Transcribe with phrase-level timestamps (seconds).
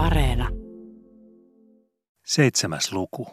[0.00, 0.48] Areena.
[2.26, 3.28] Seitsemäs luku.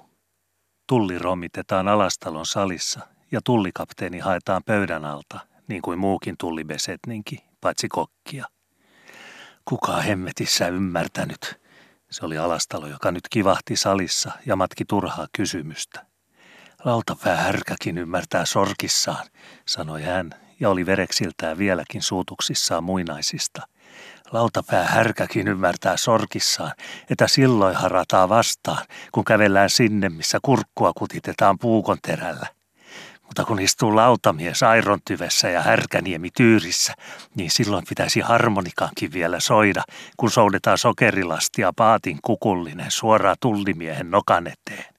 [0.87, 2.99] Tulli romitetaan Alastalon salissa
[3.31, 8.45] ja tullikapteeni haetaan pöydän alta, niin kuin muukin tullibesetninki, paitsi kokkia.
[9.65, 11.61] Kuka hemmetissä ymmärtänyt?
[12.11, 16.05] Se oli Alastalo, joka nyt kivahti salissa ja matki turhaa kysymystä.
[16.85, 19.25] Lautapää härkäkin ymmärtää sorkissaan,
[19.65, 20.29] sanoi hän
[20.59, 23.67] ja oli vereksiltään vieläkin suutuksissaan muinaisista–
[24.31, 26.71] Lautapää härkäkin ymmärtää sorkissaan,
[27.09, 32.47] että silloin harataa vastaan, kun kävellään sinne, missä kurkkua kutitetaan puukon terällä.
[33.23, 36.93] Mutta kun istuu lautamies Airon tyvessä ja härkäniemi tyyrissä,
[37.35, 39.83] niin silloin pitäisi harmonikankin vielä soida,
[40.17, 44.96] kun soudetaan sokerilastia paatin kukullinen suoraan tullimiehen nokan eteen.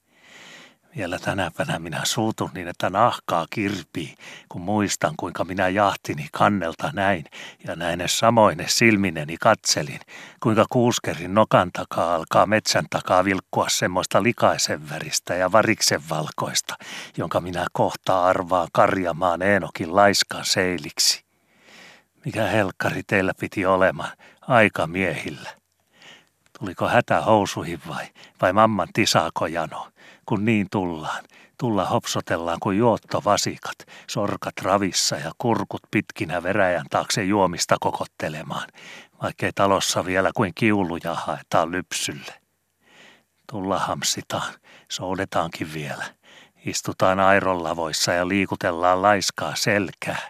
[0.98, 4.14] Vielä tänäpänä minä suutun niin, että nahkaa kirpii,
[4.48, 7.24] kun muistan kuinka minä jahtini kannelta näin
[7.66, 10.00] ja näin samoine silmineni katselin,
[10.40, 16.74] kuinka kuuskerin nokan takaa alkaa metsän takaa vilkkua semmoista likaisen väristä ja variksen valkoista,
[17.16, 21.24] jonka minä kohta arvaan karjamaan Eenokin laiskan seiliksi.
[22.24, 25.50] Mikä helkkari teillä piti olemaan aikamiehillä?
[26.58, 28.06] Tuliko hätä housuihin vai,
[28.42, 29.88] vai mamman tisaako jano?
[30.28, 31.24] Kun niin tullaan.
[31.58, 33.74] Tulla hopsotellaan kuin juottovasikat,
[34.10, 38.68] sorkat ravissa ja kurkut pitkinä veräjän taakse juomista kokottelemaan,
[39.22, 42.34] vaikkei talossa vielä kuin kiuluja haetaan lypsylle.
[43.50, 44.54] Tulla hamsitaan,
[44.90, 46.04] soudetaankin vielä.
[46.66, 50.20] Istutaan airolavoissa ja liikutellaan laiskaa selkää,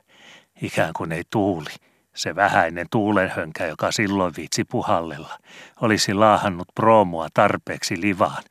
[0.63, 1.71] ikään kuin ei tuuli.
[2.15, 5.39] Se vähäinen tuulenhönkä, joka silloin viitsi puhallella,
[5.81, 8.43] olisi laahannut proomua tarpeeksi livaan,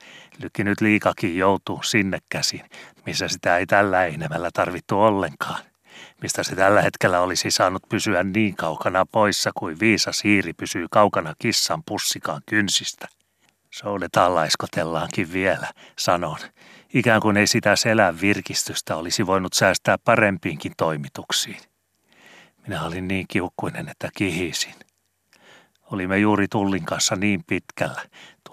[0.41, 2.61] Lykki nyt liikakin joutuu sinne käsin,
[3.05, 5.59] missä sitä ei tällä enemmällä tarvittu ollenkaan.
[6.21, 11.33] Mistä se tällä hetkellä olisi saanut pysyä niin kaukana poissa kuin viisa siiri pysyy kaukana
[11.39, 13.07] kissan pussikaan kynsistä.
[13.71, 15.67] Soudetaan laiskotellaankin vielä,
[15.99, 16.37] sanon.
[16.93, 21.59] Ikään kuin ei sitä selän virkistystä olisi voinut säästää parempiinkin toimituksiin.
[22.67, 24.75] Minä olin niin kiukkuinen, että kihisin.
[25.91, 28.01] Olimme juuri Tullin kanssa niin pitkällä,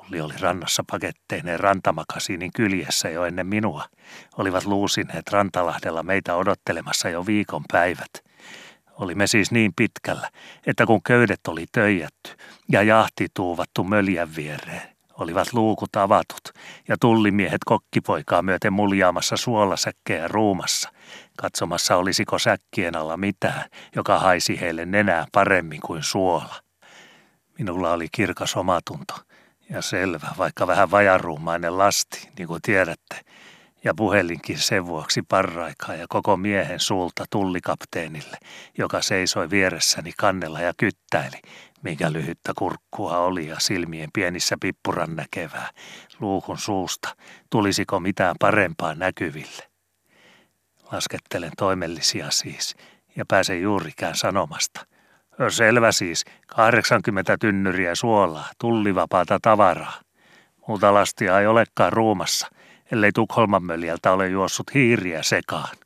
[0.04, 3.84] Tulli oli rannassa paketteineen rantamakasiinin kyljessä jo ennen minua.
[4.38, 8.10] Olivat luusineet Rantalahdella meitä odottelemassa jo viikon päivät.
[8.92, 10.31] Olimme siis niin pitkällä,
[10.66, 12.31] että kun köydet oli töijätty
[12.72, 14.82] ja jahti tuuvattu möljän viereen,
[15.19, 16.53] olivat luukut avatut
[16.88, 20.91] ja tullimiehet kokkipoikaa myöten muljaamassa suolasäkkejä ruumassa,
[21.36, 23.65] katsomassa olisiko säkkien alla mitään,
[23.97, 26.54] joka haisi heille nenää paremmin kuin suola.
[27.59, 29.15] Minulla oli kirkas omatunto–
[29.71, 33.21] ja selvä, vaikka vähän vajaruumainen lasti, niin kuin tiedätte.
[33.85, 38.37] Ja puhelinkin sen vuoksi parraikaa ja koko miehen suulta tullikapteenille,
[38.79, 41.41] joka seisoi vieressäni kannella ja kyttäili,
[41.83, 45.71] mikä lyhyttä kurkkua oli ja silmien pienissä pippuran näkevää,
[46.21, 47.17] luukun suusta,
[47.51, 49.63] tulisiko mitään parempaa näkyville.
[50.93, 52.77] Laskettelen toimellisia siis
[53.17, 54.87] ja pääsen juurikään sanomasta–
[55.49, 60.00] Selvä siis, 80 tynnyriä suolaa, tullivapaata tavaraa.
[60.69, 62.49] Muuta lastia ei olekaan ruumassa,
[62.93, 65.77] ellei Tukholman möljältä ole juossut hiiriä sekaan.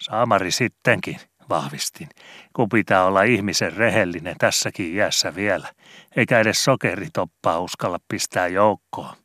[0.00, 1.16] Saamari sittenkin,
[1.48, 2.08] vahvistin,
[2.52, 5.68] kun pitää olla ihmisen rehellinen tässäkin iässä vielä,
[6.16, 9.16] eikä edes sokeritoppaa uskalla pistää joukkoon.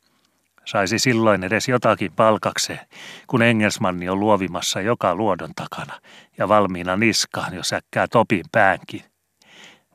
[0.66, 2.79] Saisi silloin edes jotakin palkakseen,
[3.27, 5.94] kun Engelsmanni on luovimassa joka luodon takana
[6.38, 9.08] ja valmiina niskaan, jos äkkää topin päänkin.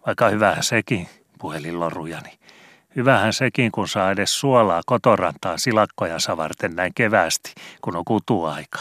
[0.06, 2.38] Vaikka hyvähän sekin, puhelin lorujani.
[2.96, 8.78] Hyvähän sekin, kun saa edes suolaa kotorantaan silakkojansa varten näin kevästi, kun on kutuaika.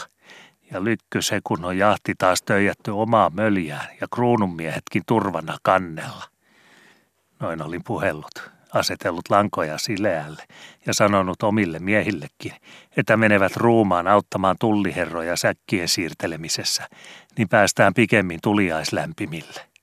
[0.70, 6.24] Ja lykky se, kun on jahti taas töijätty omaa möljään ja kruununmiehetkin turvana kannella.
[7.40, 10.42] Noin olin puhellut, asetellut lankoja sileälle
[10.86, 12.52] ja sanonut omille miehillekin,
[12.96, 16.88] että menevät ruumaan auttamaan tulliherroja säkkien siirtelemisessä,
[17.38, 19.73] niin päästään pikemmin tuliaislämpimille.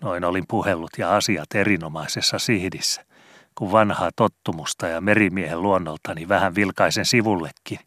[0.00, 3.04] Noin olin puhellut ja asiat erinomaisessa sihdissä,
[3.54, 7.78] kun vanhaa tottumusta ja merimiehen luonnoltani vähän vilkaisen sivullekin,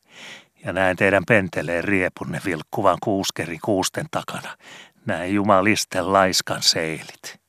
[0.66, 4.58] ja näen teidän penteleen riepunne vilkkuvan kuuskeri kuusten takana,
[5.06, 7.40] näin jumalisten laiskan seilit.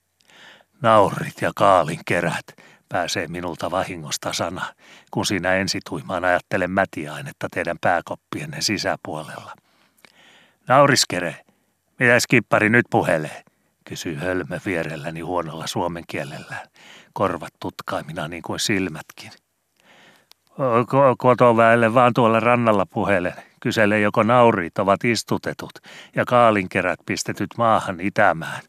[0.82, 2.46] Naurit ja kaalin kerät
[2.88, 4.74] pääsee minulta vahingosta sana,
[5.10, 9.54] kun siinä ensituimaan ajattelen mätiainetta teidän pääkoppienne sisäpuolella.
[10.68, 11.36] Nauriskere,
[11.98, 13.42] mitä skippari nyt puhelee?
[13.90, 16.56] Kysyi hölmö vierelläni huonolla suomen kielellä,
[17.12, 19.30] korvat tutkaimina niin kuin silmätkin.
[21.18, 23.34] Kotoväelle vaan tuolla rannalla puhelen.
[23.60, 25.70] Kysele joko nauriit ovat istutetut
[26.16, 28.60] ja kaalinkerät pistetyt maahan itämään,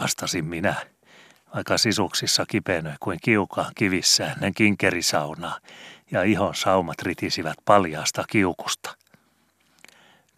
[0.00, 0.74] vastasin minä.
[1.54, 5.58] Vaikka sisuksissa kipenöi kuin kiukaan kivissä ennen kinkerisaunaa
[6.10, 9.01] ja ihon saumat ritisivät paljaasta kiukusta.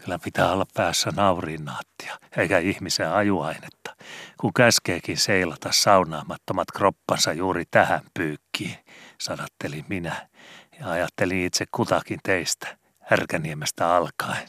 [0.05, 3.97] Kyllä pitää olla päässä nauriinnaattia, eikä ihmisen ajuainetta,
[4.41, 8.77] kun käskeekin seilata saunaamattomat kroppansa juuri tähän pyykkiin,
[9.21, 10.29] sanattelin minä
[10.81, 14.49] ja ajattelin itse kutakin teistä, Härkäniemestä alkaen.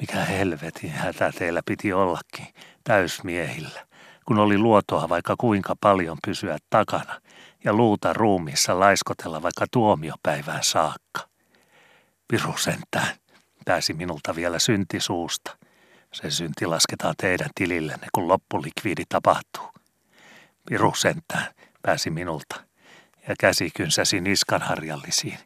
[0.00, 2.46] Mikä helvetin hätä teillä piti ollakin,
[2.84, 3.86] täysmiehillä,
[4.26, 7.20] kun oli luotoa vaikka kuinka paljon pysyä takana
[7.64, 11.28] ja luuta ruumiissa laiskotella vaikka tuomiopäivään saakka.
[12.28, 13.16] Piru sentään,
[13.64, 15.56] pääsi minulta vielä synti suusta.
[16.12, 19.68] Se synti lasketaan teidän tilillenne, kun loppulikviidi tapahtuu.
[20.68, 21.46] Piru sentään,
[21.82, 22.64] pääsi minulta,
[23.28, 25.38] ja käsi kynsäsi niskanharjallisiin,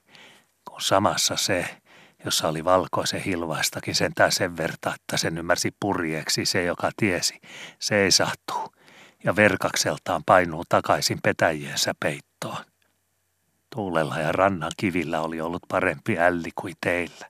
[0.68, 1.76] kun samassa se,
[2.24, 7.40] jossa oli valkoisen hilvaistakin sentään sen verta, että sen ymmärsi purjeeksi se, joka tiesi,
[7.78, 8.74] se ei sahtuu,
[9.24, 12.64] ja verkakseltaan painuu takaisin petäjiensä peittoon.
[13.74, 17.26] Tuulella ja rannan kivillä oli ollut parempi älli kuin teillä.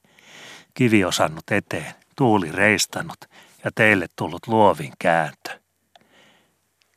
[0.79, 3.19] Kivi osannut eteen, tuuli reistanut
[3.65, 5.61] ja teille tullut luovin kääntö.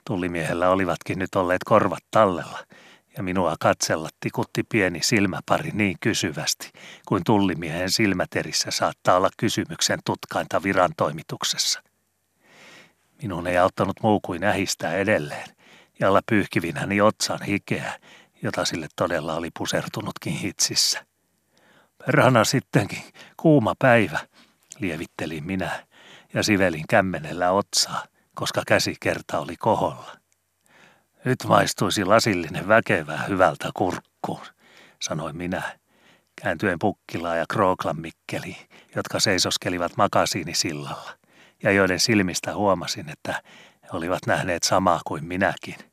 [0.05, 2.59] Tullimiehellä olivatkin nyt olleet korvat tallella–
[3.17, 6.71] ja minua katsella tikutti pieni silmäpari niin kysyvästi,
[7.07, 11.83] kuin tullimiehen silmäterissä saattaa olla kysymyksen tutkainta viran toimituksessa.
[13.21, 15.49] Minun ei auttanut muu kuin ähistää edelleen,
[15.99, 17.99] ja olla pyyhkivinäni otsan hikeä,
[18.43, 21.10] jota sille todella oli pusertunutkin hitsissä.
[22.05, 23.03] Perhana sittenkin,
[23.37, 24.19] kuuma päivä,
[24.79, 25.85] lievittelin minä,
[26.33, 28.05] ja sivelin kämmenellä otsaa,
[28.35, 30.17] koska käsikerta oli koholla.
[31.25, 34.45] Nyt maistuisi lasillinen väkevää hyvältä kurkkuun,
[35.01, 35.61] sanoin minä,
[36.41, 37.97] kääntyen Pukkilaa ja Krooklan
[38.95, 41.17] jotka seisoskelivat makasiinisillalla,
[41.63, 43.43] ja joiden silmistä huomasin, että
[43.83, 45.90] he olivat nähneet samaa kuin minäkin.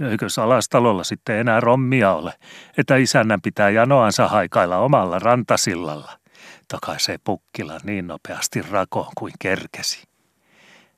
[0.00, 2.32] Eikö salastalolla sitten enää rommia ole,
[2.78, 6.18] että isännän pitää janoansa haikailla omalla rantasillalla,
[6.68, 10.04] takaisee Pukkila niin nopeasti rakoon kuin kerkesi.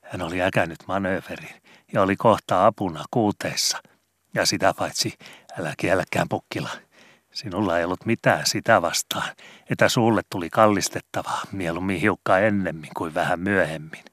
[0.02, 1.62] Hän oli äkännyt manööverin
[1.92, 3.78] ja oli kohta apuna kuuteissa.
[4.34, 5.14] Ja sitä paitsi,
[5.58, 6.70] älä kielläkään pukkila.
[7.30, 9.28] Sinulla ei ollut mitään sitä vastaan,
[9.70, 14.04] että suulle tuli kallistettavaa mieluummin hiukka ennemmin kuin vähän myöhemmin.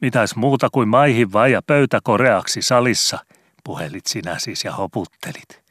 [0.00, 3.18] Mitäs muuta kuin maihin vai ja pöytä koreaksi salissa,
[3.66, 5.62] puhelit sinä siis ja hoputtelit.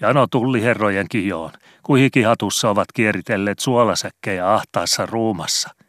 [0.00, 0.26] Jano
[0.62, 1.52] herrojen kijoon,
[1.82, 5.70] kun hikihatussa ovat kieritelleet suolasäkkejä ahtaassa ruumassa–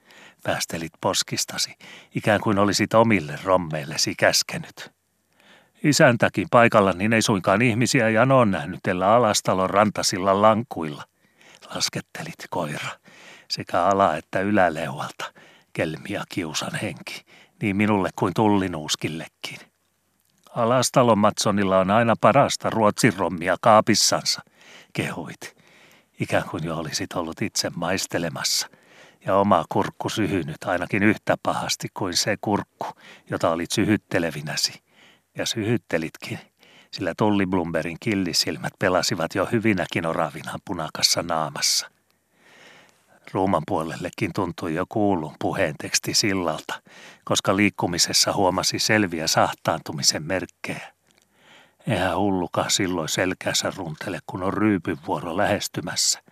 [0.47, 1.75] päästelit poskistasi,
[2.15, 4.91] ikään kuin olisit omille rommeillesi käskenyt.
[5.83, 11.03] Isäntäkin paikalla niin ei suinkaan ihmisiä janoon nähnytellä alastalon rantasilla lankuilla.
[11.75, 12.89] Laskettelit koira,
[13.49, 15.33] sekä ala- että yläleualta,
[15.73, 17.25] kelmi ja kiusan henki,
[17.61, 19.66] niin minulle kuin tullinuuskillekin.
[20.57, 24.41] Alastalon Matsonilla on aina parasta ruotsin rommia kaapissansa,
[24.93, 25.57] kehuit,
[26.19, 28.67] ikään kuin jo olisit ollut itse maistelemassa–
[29.27, 32.87] ja oma kurkku syhynyt ainakin yhtä pahasti kuin se kurkku,
[33.29, 34.81] jota olit syhyttelevinäsi.
[35.37, 36.39] Ja syhyttelitkin,
[36.91, 41.91] sillä Tulli Blumberin killisilmät pelasivat jo hyvinäkin oravina punakassa naamassa.
[43.31, 46.81] Ruuman puolellekin tuntui jo kuulun puheen teksti sillalta,
[47.25, 50.93] koska liikkumisessa huomasi selviä sahtaantumisen merkkejä.
[51.87, 56.19] Eihän hulluka silloin selkänsä runtele, kun on ryypyn vuoro lähestymässä–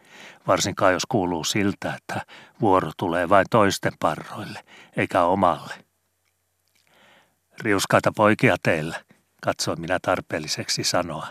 [0.47, 2.25] varsinkaan jos kuuluu siltä, että
[2.61, 4.63] vuoro tulee vain toisten parroille,
[4.97, 5.73] eikä omalle.
[7.61, 9.01] Riuskaita poikia teillä,
[9.41, 11.27] katsoin minä tarpeelliseksi sanoa.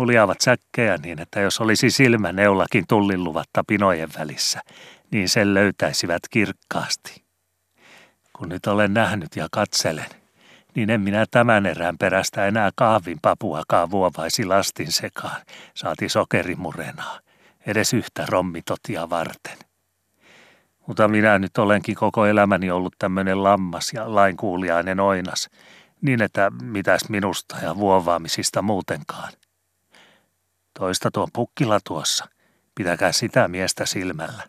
[0.00, 4.60] Muljaavat säkkejä niin, että jos olisi silmäneulakin tulliluvatta pinojen välissä,
[5.10, 7.24] niin sen löytäisivät kirkkaasti.
[8.32, 10.06] Kun nyt olen nähnyt ja katselen,
[10.74, 15.40] niin en minä tämän erään perästä enää kahvin papuakaan vuovaisi lastin sekaan,
[15.74, 17.20] saati sokerimurenaa,
[17.66, 19.58] edes yhtä rommitotia varten.
[20.86, 25.50] Mutta minä nyt olenkin koko elämäni ollut tämmöinen lammas ja lainkuuliainen oinas,
[26.00, 29.32] niin että mitäs minusta ja vuovaamisista muutenkaan.
[30.80, 32.24] Toista tuon pukkila tuossa,
[32.74, 34.42] pitäkää sitä miestä silmällä.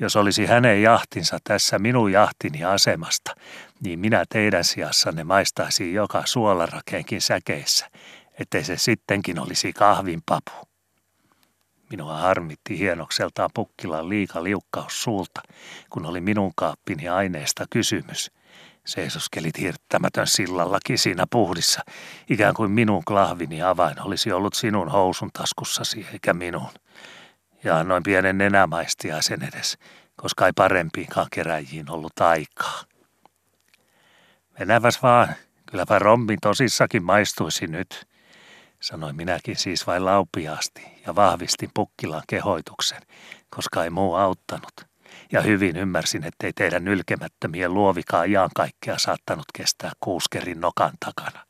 [0.00, 3.34] Jos olisi hänen jahtinsa tässä minun jahtini asemasta,
[3.80, 7.90] niin minä teidän sijassanne maistaisin joka suolarakeenkin säkeissä,
[8.40, 10.68] ettei se sittenkin olisi kahvin papu.
[11.90, 15.42] Minua harmitti hienokseltaan pukkilan liika liukkaus suulta,
[15.90, 18.30] kun oli minun kaappini aineesta kysymys.
[18.86, 21.80] Seisoskelit hirttämätön sillallakin siinä puhdissa,
[22.30, 26.70] ikään kuin minun klahvini avain olisi ollut sinun housun taskussasi eikä minun.
[27.64, 29.78] Ja annoin pienen nenämaistia sen edes,
[30.16, 32.82] koska ei parempiinkaan keräjiin ollut aikaa.
[34.58, 35.34] Mennäväs vaan,
[35.70, 38.08] Kylläpä rommi tosissakin maistuisi nyt,
[38.80, 43.02] sanoi minäkin siis vain laupiaasti ja vahvistin Pukkilan kehoituksen,
[43.50, 44.95] koska ei muu auttanut.
[45.32, 51.46] Ja hyvin ymmärsin, ettei teidän nylkemättömien luovikaan kaikkea saattanut kestää kuuskerin nokan takana.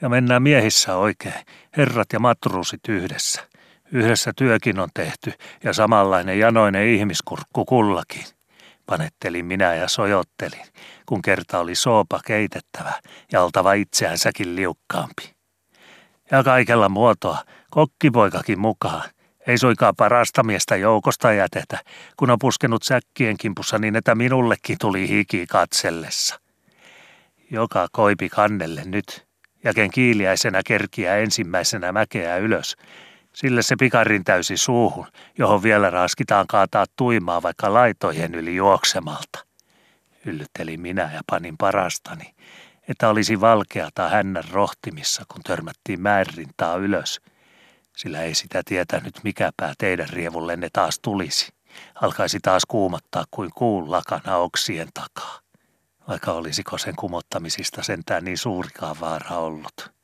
[0.00, 1.46] Ja mennään miehissä oikein,
[1.76, 3.48] herrat ja matruusit yhdessä.
[3.92, 5.32] Yhdessä työkin on tehty
[5.64, 8.24] ja samanlainen janoinen ihmiskurkku kullakin.
[8.86, 10.66] Panettelin minä ja sojottelin,
[11.06, 12.92] kun kerta oli soopa keitettävä
[13.32, 15.34] ja oltava itseänsäkin liukkaampi.
[16.30, 17.38] Ja kaikella muotoa,
[17.70, 19.10] kokkipoikakin mukaan.
[19.46, 21.78] Ei suikaan parasta miestä joukosta jätetä,
[22.16, 26.40] kun on puskenut säkkien kimpussa niin, että minullekin tuli hiki katsellessa.
[27.50, 29.26] Joka koipi kannelle nyt,
[29.64, 32.76] ja ken kiiliäisenä kerkiä ensimmäisenä mäkeä ylös,
[33.32, 35.06] sille se pikarin täysi suuhun,
[35.38, 39.46] johon vielä raskitaan kaataa tuimaa vaikka laitojen yli juoksemalta.
[40.24, 42.34] Yllyttelin minä ja panin parastani,
[42.88, 47.20] että olisi valkeata hännän rohtimissa, kun törmättiin määrintaa ylös,
[47.96, 51.52] sillä ei sitä tietänyt mikä pää teidän rievullenne taas tulisi.
[51.94, 55.38] Alkaisi taas kuumottaa kuin kuun lakana oksien takaa,
[56.08, 59.96] vaikka olisiko sen kumottamisista sentään niin suurikaan vaara ollut.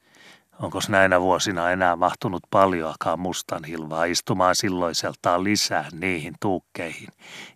[0.61, 7.09] Onko näinä vuosina enää mahtunut paljoakaan mustan hilvaa istumaan silloiseltaan lisää niihin tuukkeihin,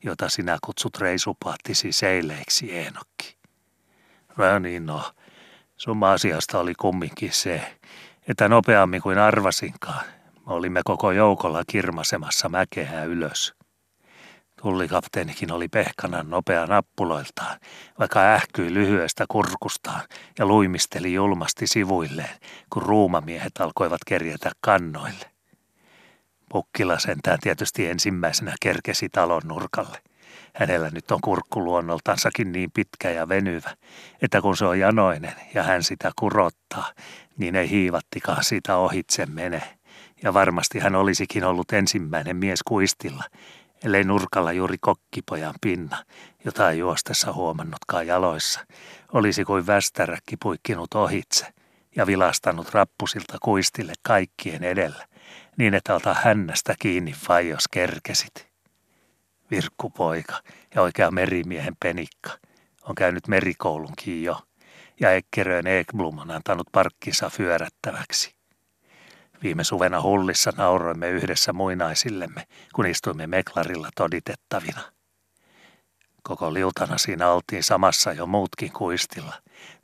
[0.05, 3.37] joita sinä kutsut reisupaattisi seileiksi, Eenokki?
[4.37, 5.13] No niin no,
[5.77, 7.77] summa asiasta oli kumminkin se,
[8.29, 10.05] että nopeammin kuin arvasinkaan,
[10.47, 13.55] olimme koko joukolla kirmasemassa mäkeä ylös.
[14.63, 17.61] Tullikapteenikin oli pehkana nopea nappuloiltaan,
[17.99, 20.01] vaikka ähkyi lyhyestä kurkustaan
[20.39, 22.37] ja luimisteli julmasti sivuilleen,
[22.73, 25.31] kun ruumamiehet alkoivat kerjätä kannoille.
[26.49, 29.99] Pukkila sentään tietysti ensimmäisenä kerkesi talon nurkalle.
[30.55, 33.71] Hänellä nyt on kurkku luonnoltansakin niin pitkä ja venyvä,
[34.23, 36.93] että kun se on janoinen ja hän sitä kurottaa,
[37.39, 39.76] niin ei hiivattikaan siitä ohitse mene.
[40.23, 43.25] Ja varmasti hän olisikin ollut ensimmäinen mies kuistilla,
[43.85, 46.05] ellei nurkalla juuri kokkipojan pinna,
[46.45, 48.61] jota ei juostessa huomannutkaan jaloissa,
[49.13, 51.47] olisi kuin västäräkki puikkinut ohitse
[51.97, 55.07] ja vilastanut rappusilta kuistille kaikkien edellä,
[55.57, 58.49] niin että ota hännästä kiinni vai jos kerkesit.
[59.51, 60.43] Virkkupoika
[60.75, 62.31] ja oikea merimiehen penikka
[62.83, 64.41] on käynyt merikoulunkin jo,
[65.01, 68.36] ja Ekkeröön Ekblom on antanut parkkinsa fyörättäväksi.
[69.43, 74.81] Viime suvena hullissa nauroimme yhdessä muinaisillemme, kun istuimme meklarilla toditettavina.
[76.23, 79.35] Koko liutana siinä oltiin samassa jo muutkin kuistilla.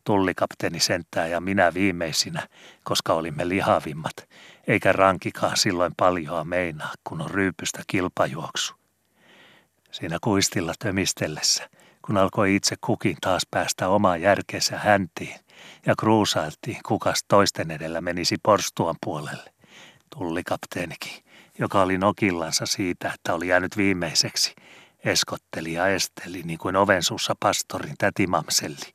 [0.05, 2.49] Tullikapteeni sentää ja minä viimeisinä,
[2.85, 4.17] koska olimme lihavimmat,
[4.67, 8.75] eikä rankikaan silloin paljoa meinaa, kun on ryypystä kilpajuoksu.
[9.91, 11.71] Siinä kuistilla tömistellessä,
[12.07, 15.41] kun alkoi itse kukin taas päästä omaa järkeensä häntiin,
[15.99, 19.53] kruusailtiin, kukas toisten edellä menisi porstuan puolelle.
[20.19, 21.25] Tullikapteenikin,
[21.59, 24.55] joka oli nokillansa siitä, että oli jäänyt viimeiseksi,
[25.05, 28.93] eskotteli ja esteli niin kuin ovensuussa pastorin tätimamselli,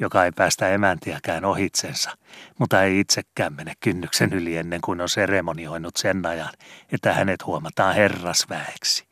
[0.00, 2.10] joka ei päästä emäntiäkään ohitsensa,
[2.58, 6.52] mutta ei itsekään mene kynnyksen yli ennen kuin on seremonioinut sen ajan,
[6.92, 9.08] että hänet huomataan herrasväeksi.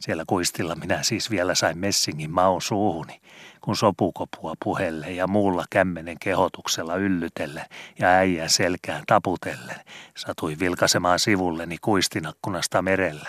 [0.00, 3.20] Siellä kuistilla minä siis vielä sain messingin maun suuhuni,
[3.60, 7.64] kun sopukopua puhelle ja muulla kämmenen kehotuksella yllytellen
[7.98, 9.80] ja äijän selkään taputellen
[10.16, 13.28] satui vilkaisemaan sivulleni kuistinakkunasta merellä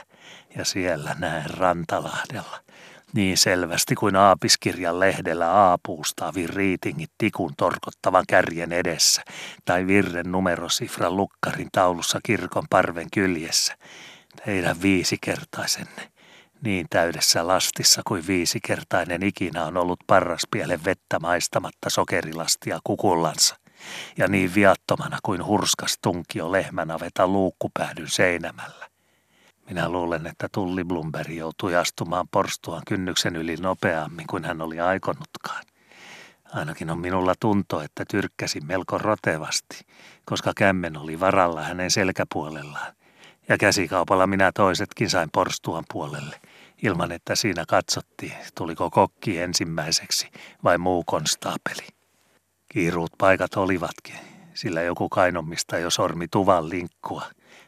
[0.58, 2.60] ja siellä näen Rantalahdella.
[3.14, 9.22] Niin selvästi kuin aapiskirjan lehdellä aapuustaavin riitingit tikun torkottavan kärjen edessä
[9.66, 13.78] tai virren numerosifran lukkarin taulussa kirkon parven kyljessä.
[14.46, 16.11] Teidän viisikertaisenne
[16.64, 23.56] niin täydessä lastissa kuin viisikertainen ikinä on ollut parraspielen vettä maistamatta sokerilastia kukullansa,
[24.18, 28.90] ja niin viattomana kuin hurskas tunkio lehmänaveta luukkupäädyn seinämällä.
[29.70, 35.64] Minä luulen, että Tulli Blumberg joutui astumaan porstuan kynnyksen yli nopeammin kuin hän oli aikonutkaan.
[36.54, 39.86] Ainakin on minulla tunto, että tyrkkäsi melko rotevasti,
[40.26, 42.94] koska kämmen oli varalla hänen selkäpuolellaan,
[43.50, 46.42] ja käsikaupalla minä toisetkin sain porstuan puolelle–
[46.84, 50.32] ilman että siinä katsottiin, tuliko kokki ensimmäiseksi
[50.64, 51.88] vai muu konstaapeli.
[52.70, 54.16] Kiiruut paikat olivatkin,
[54.54, 57.24] sillä joku kainommista jo sormi tuvan linkkua.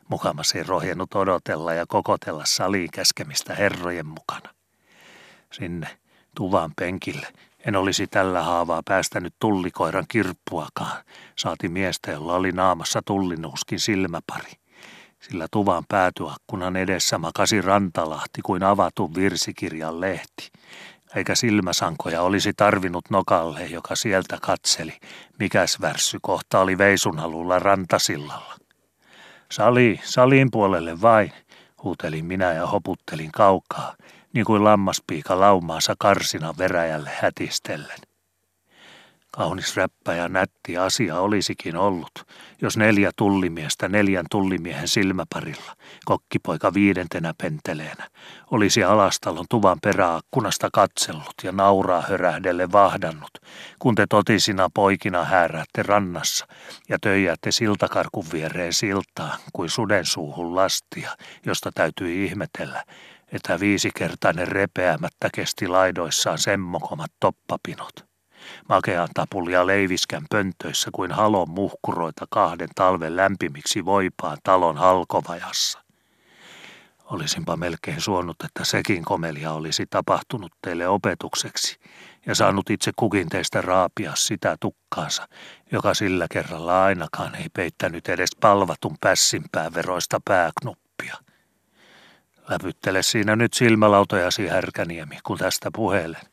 [0.10, 4.50] Mukamas ei rohjennut odotella ja kokotella saliin käskemistä herrojen mukana.
[5.51, 5.88] Sinne
[6.36, 7.27] tuvan penkille
[7.65, 11.03] en olisi tällä haavaa päästänyt tullikoiran kirppuakaan,
[11.36, 14.62] saati miestä, jolla oli naamassa tullinuuskin silmäpari
[15.30, 20.51] sillä tuvan päätyakkunan edessä makasi rantalahti kuin avatun virsikirjan lehti.
[21.15, 24.98] eikä silmäsankoja olisi tarvinnut nokalle, joka sieltä katseli,
[25.39, 27.20] mikäs värssy kohta oli veisun
[27.60, 28.56] rantasillalla.
[29.51, 31.34] Sali, salin puolelle vain,
[31.84, 33.96] huutelin minä ja hoputtelin kaukaa,
[34.34, 38.00] niin kuin lammaspiika laumaansa karsina veräjälle hätistellen.
[39.32, 42.12] Kaunis räppä ja nätti asia olisikin ollut,
[42.63, 48.10] jos neljä tullimiestä neljän tullimiehen silmäparilla, kokkipoika viidentenä penteleenä,
[48.51, 53.32] olisi alastalon tuvan peräakkunasta katsellut ja nauraa hörähdelle vahdannut,
[53.79, 56.48] kun te totisina poikina hääräätte rannassa
[56.89, 61.10] ja töijätte siltakarkun viereen siltaa kuin suden suuhun lastia,
[61.46, 62.84] josta täytyy ihmetellä,
[63.32, 68.12] että viisikertainen repeämättä kesti laidoissaan semmokomat toppapinot
[68.70, 75.84] makean tapulia leiviskän pöntöissä kuin halon muhkuroita kahden talven lämpimiksi voipaan talon halkovajassa.
[77.06, 81.80] Olisinpa melkein suonut, että sekin komelia olisi tapahtunut teille opetukseksi
[82.26, 85.28] ja saanut itse kukin teistä raapia sitä tukkaansa,
[85.72, 91.18] joka sillä kerralla ainakaan ei peittänyt edes palvatun pässinpää veroista pääknuppia.
[92.50, 96.33] Läpyttele siinä nyt silmälautojasi, Härkäniemi, kun tästä puhelen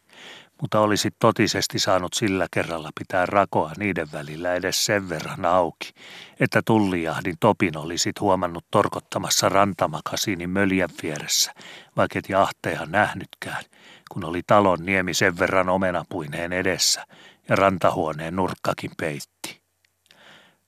[0.61, 5.93] mutta olisit totisesti saanut sillä kerralla pitää rakoa niiden välillä edes sen verran auki,
[6.41, 11.53] että tullijahdin Topin olisit huomannut torkottamassa rantamakasiinin möljän vieressä,
[11.97, 13.65] vaikka et jahteja nähnytkään,
[14.11, 17.07] kun oli talon niemi sen verran omenapuineen edessä
[17.49, 19.61] ja rantahuoneen nurkkakin peitti.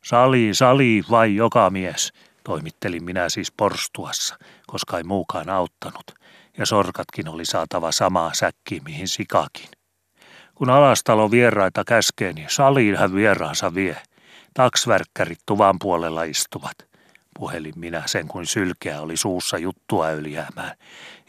[0.05, 2.13] Sali, sali, vai joka mies,
[2.45, 6.05] toimittelin minä siis porstuassa, koska ei muukaan auttanut,
[6.59, 9.69] ja sorkatkin oli saatava samaa säkkiin mihin sikakin.
[10.63, 13.97] Kun alastalo vieraita käskee, niin saliin hän vieraansa vie.
[14.55, 16.77] Taksvärkkärit tuvan puolella istuvat.
[17.39, 20.77] Puhelin minä sen kuin sylkeä oli suussa juttua ylijäämään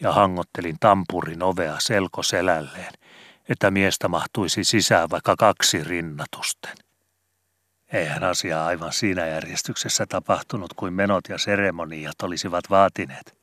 [0.02, 2.94] ja hangottelin tampurin ovea selko selälleen,
[3.50, 6.76] että miestä mahtuisi sisään vaikka kaksi rinnatusten.
[7.94, 13.38] Eihän asia aivan siinä järjestyksessä tapahtunut kuin menot ja seremoniat olisivat vaatineet.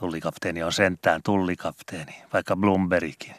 [0.00, 3.34] Tullikapteeni on sentään tullikapteeni, vaikka Bloombergkin,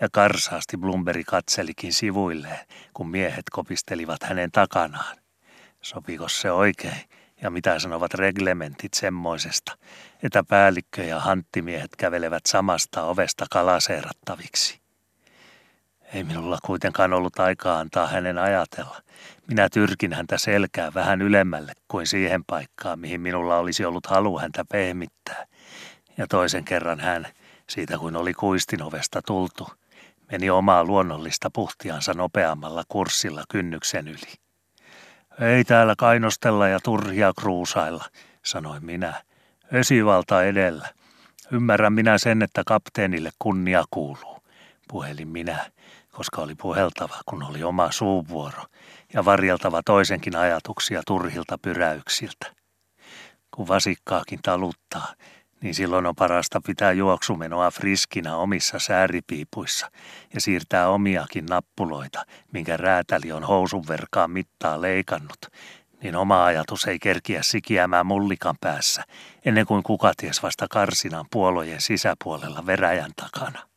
[0.00, 5.16] ja karsaasti Blumberi katselikin sivuilleen, kun miehet kopistelivat hänen takanaan.
[5.80, 7.00] Sopiko se oikein,
[7.42, 9.78] ja mitä sanovat reglementit semmoisesta,
[10.22, 14.80] että päällikkö ja hanttimiehet kävelevät samasta ovesta kalaseerattaviksi?
[16.14, 19.02] Ei minulla kuitenkaan ollut aikaa antaa hänen ajatella.
[19.46, 24.64] Minä tyrkin häntä selkää vähän ylemmälle kuin siihen paikkaan, mihin minulla olisi ollut halu häntä
[24.64, 25.46] pehmittää.
[26.16, 27.26] Ja toisen kerran hän,
[27.68, 29.68] siitä kuin oli kuistin ovesta tultu,
[30.32, 34.34] meni omaa luonnollista puhtiansa nopeammalla kurssilla kynnyksen yli.
[35.40, 38.04] Ei täällä kainostella ja turhia kruusailla,
[38.44, 39.22] sanoin minä.
[39.72, 40.88] Esivalta edellä.
[41.52, 44.42] Ymmärrän minä sen, että kapteenille kunnia kuuluu,
[44.88, 45.70] puhelin minä,
[46.12, 48.64] koska oli puheltava, kun oli oma suuvuoro,
[49.14, 52.46] ja varjeltava toisenkin ajatuksia turhilta pyräyksiltä.
[53.50, 55.14] Kun vasikkaakin taluttaa,
[55.60, 59.90] niin silloin on parasta pitää juoksumenoa friskinä omissa sääripiipuissa
[60.34, 65.38] ja siirtää omiakin nappuloita, minkä räätäli on housun verkaan mittaa leikannut,
[66.02, 69.04] niin oma ajatus ei kerkiä sikiämään mullikan päässä,
[69.44, 73.68] ennen kuin kuka ties vasta karsinan puolojen sisäpuolella veräjän takana.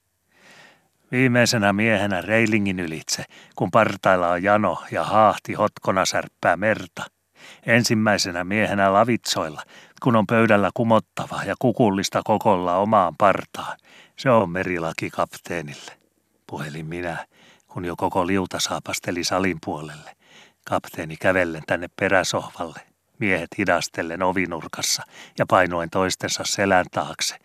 [1.12, 3.24] Viimeisenä miehenä reilingin ylitse,
[3.56, 7.06] kun partailla on jano ja haahti hotkona särppää merta.
[7.66, 9.64] Ensimmäisenä miehenä lavitsoilla,
[10.04, 13.78] kun on pöydällä kumottava ja kukullista kokolla omaan partaan.
[14.18, 15.92] Se on merilaki kapteenille.
[16.48, 17.26] Puhelin minä,
[17.68, 20.16] kun jo koko liuta saapasteli salin puolelle.
[20.66, 22.80] Kapteeni kävellen tänne peräsohvalle,
[23.20, 25.04] miehet hidastellen ovinurkassa
[25.40, 27.36] ja painoen toistensa selän taakse,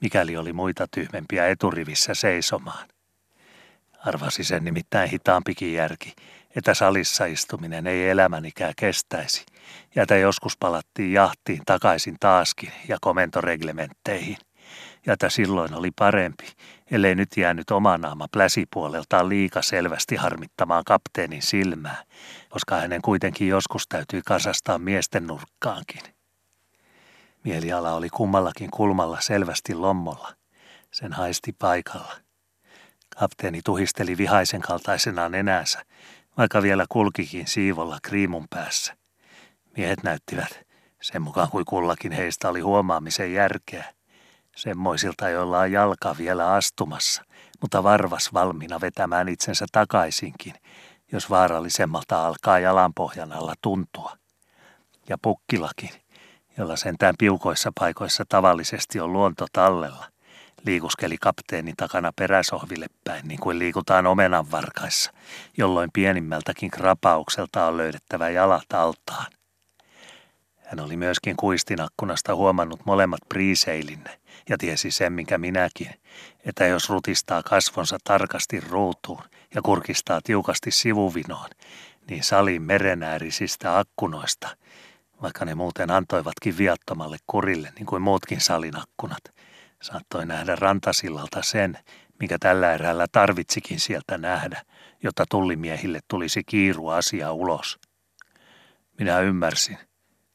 [0.00, 2.88] mikäli oli muita tyhmempiä eturivissä seisomaan.
[4.06, 6.14] Arvasi sen nimittäin hitaampikin järki,
[6.56, 9.46] että salissa istuminen ei elämänikään kestäisi,
[9.94, 14.36] ja että joskus palattiin jahtiin takaisin taaskin ja komentoreglementteihin,
[15.06, 16.46] ja että silloin oli parempi,
[16.90, 22.04] ellei nyt jäänyt oma naama pläsipuoleltaan liika selvästi harmittamaan kapteenin silmää,
[22.48, 26.02] koska hänen kuitenkin joskus täytyi kasastaa miesten nurkkaankin.
[27.44, 30.32] Mieliala oli kummallakin kulmalla selvästi lommolla.
[30.92, 32.12] Sen haisti paikalla.
[33.18, 35.82] Kapteeni tuhisteli vihaisen kaltaisenaan enäänsä,
[36.38, 38.96] vaikka vielä kulkikin siivolla kriimun päässä.
[39.76, 40.66] Miehet näyttivät,
[41.02, 43.84] sen mukaan kuin kullakin heistä oli huomaamisen järkeä,
[44.56, 47.22] semmoisilta, joilla on jalka vielä astumassa,
[47.60, 50.54] mutta varvas valmiina vetämään itsensä takaisinkin,
[51.12, 54.16] jos vaarallisemmalta alkaa jalanpohjan alla tuntua.
[55.08, 55.90] Ja pukkilakin,
[56.58, 60.06] jolla sentään piukoissa paikoissa tavallisesti on luonto tallella,
[60.64, 65.12] liikuskeli kapteeni takana peräsohville päin, niin kuin liikutaan omenan varkaissa,
[65.56, 69.26] jolloin pienimmältäkin krapaukselta on löydettävä jalat altaan.
[70.66, 75.90] Hän oli myöskin kuistinakkunasta huomannut molemmat priiseilinne ja tiesi sen, minkä minäkin,
[76.44, 79.22] että jos rutistaa kasvonsa tarkasti ruutuun
[79.54, 81.50] ja kurkistaa tiukasti sivuvinoon,
[82.10, 84.56] niin salin merenäärisistä akkunoista,
[85.22, 89.24] vaikka ne muuten antoivatkin viattomalle kurille niin kuin muutkin salin akkunat,
[89.82, 91.78] saattoi nähdä rantasillalta sen,
[92.20, 94.62] mikä tällä eräällä tarvitsikin sieltä nähdä,
[95.02, 97.78] jotta tullimiehille tulisi kiiru asia ulos.
[98.98, 99.78] Minä ymmärsin,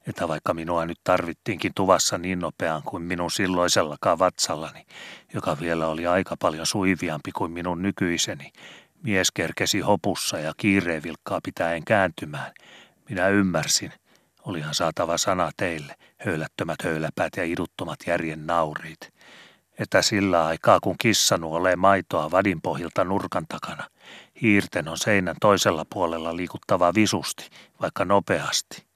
[0.07, 4.85] että vaikka minua nyt tarvittiinkin tuvassa niin nopeaan kuin minun silloisellakaan vatsallani,
[5.33, 8.51] joka vielä oli aika paljon suiviampi kuin minun nykyiseni,
[9.03, 12.51] mies kerkesi hopussa ja kiireen vilkkaa pitäen kääntymään.
[13.09, 13.91] Minä ymmärsin,
[14.45, 19.13] olihan saatava sana teille, höylättömät höyläpäät ja iduttomat järjen nauriit,
[19.79, 23.83] että sillä aikaa kun kissa nuolee maitoa vadin pohjilta nurkan takana,
[24.41, 27.49] hiirten on seinän toisella puolella liikuttava visusti,
[27.81, 28.85] vaikka nopeasti–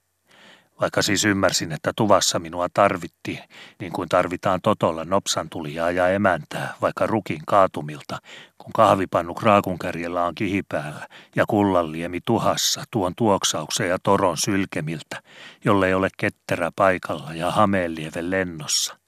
[0.81, 3.39] vaikka siis ymmärsin, että tuvassa minua tarvittiin,
[3.79, 8.17] niin kuin tarvitaan totolla nopsan tulijaa ja emäntää, vaikka rukin kaatumilta,
[8.57, 15.21] kun kahvipannu kraakunkärjellä on kihipäällä ja kullanliemi tuhassa tuon tuoksauksen ja toron sylkemiltä,
[15.65, 18.97] jolle ei ole ketterä paikalla ja hameellieve lennossa–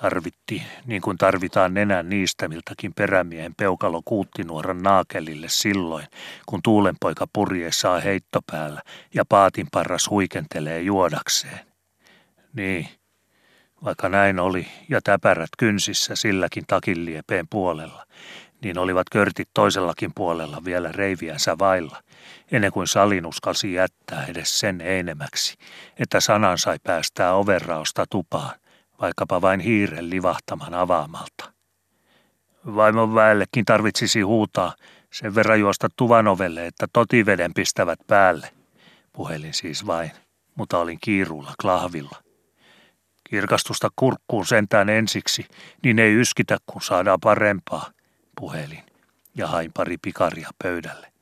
[0.00, 6.06] Tarvittiin, niin kuin tarvitaan nenän niistämiltäkin perämiehen peukalo kuuttinuoran naakelille silloin,
[6.46, 8.82] kun tuulenpoika purjeessa on heittopäällä
[9.14, 11.60] ja paatin parras huikentelee juodakseen.
[12.52, 12.88] Niin,
[13.84, 18.06] vaikka näin oli ja täpärät kynsissä silläkin takilliepeen puolella,
[18.62, 22.02] niin olivat körtit toisellakin puolella vielä reiviänsä vailla,
[22.52, 25.56] ennen kuin salin uskalsi jättää edes sen einemäksi,
[25.98, 28.54] että sanan sai päästää overraosta tupaan,
[29.04, 31.52] vaikkapa vain hiiren livahtaman avaamalta.
[32.66, 34.74] Vaimon väellekin tarvitsisi huutaa
[35.12, 38.50] sen verran juosta tuvanovelle, että totiveden pistävät päälle.
[39.12, 40.10] Puhelin siis vain,
[40.54, 42.16] mutta olin kiirulla klahvilla.
[43.30, 45.46] Kirkastusta kurkkuun sentään ensiksi,
[45.82, 47.90] niin ei yskitä, kun saadaan parempaa,
[48.40, 48.82] puhelin
[49.34, 51.12] ja hain pari pikaria pöydälle.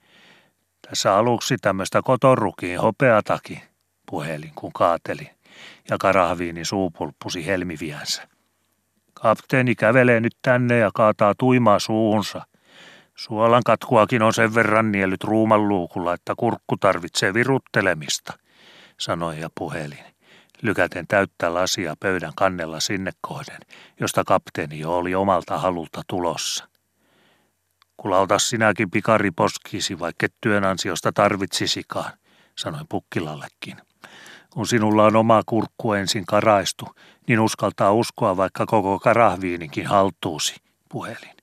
[0.88, 3.62] Tässä aluksi tämmöistä kotorukiin hopeatakin,
[4.10, 5.41] puhelin kun kaatelin
[5.90, 8.28] ja karahviini suupulppusi helmiviänsä.
[9.14, 12.46] Kapteeni kävelee nyt tänne ja kaataa tuimaa suunsa.
[13.14, 18.32] Suolan katkuakin on sen verran niellyt ruuman luukulla, että kurkku tarvitsee viruttelemista,
[19.00, 20.04] sanoi ja puhelin,
[20.62, 23.60] lykäten täyttää lasia pöydän kannella sinne kohden,
[24.00, 26.68] josta kapteeni jo oli omalta halulta tulossa.
[27.96, 32.12] Kulauta sinäkin pikariposkisi, vaikka työn ansiosta tarvitsisikaan,
[32.58, 33.76] sanoi Pukkilallekin.
[34.52, 36.88] Kun sinulla on oma kurkku ensin karaistu,
[37.28, 40.56] niin uskaltaa uskoa vaikka koko karahviinikin haltuusi,
[40.88, 41.36] puhelin.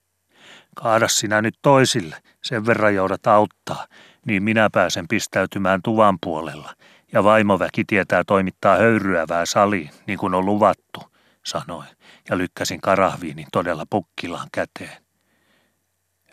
[0.76, 3.88] Kaada sinä nyt toisille, sen verran joudat auttaa,
[4.26, 6.74] niin minä pääsen pistäytymään tuvan puolella,
[7.14, 11.04] ja vaimoväki tietää toimittaa höyryävää saliin, niin kuin on luvattu,
[11.46, 11.88] sanoin,
[12.30, 15.04] ja lykkäsin karahviinin todella pukkilaan käteen.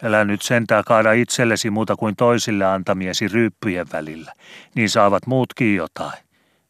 [0.03, 4.33] Älä nyt sentää kaada itsellesi muuta kuin toisille antamiesi ryyppyjen välillä,
[4.75, 6.26] niin saavat muutkin jotain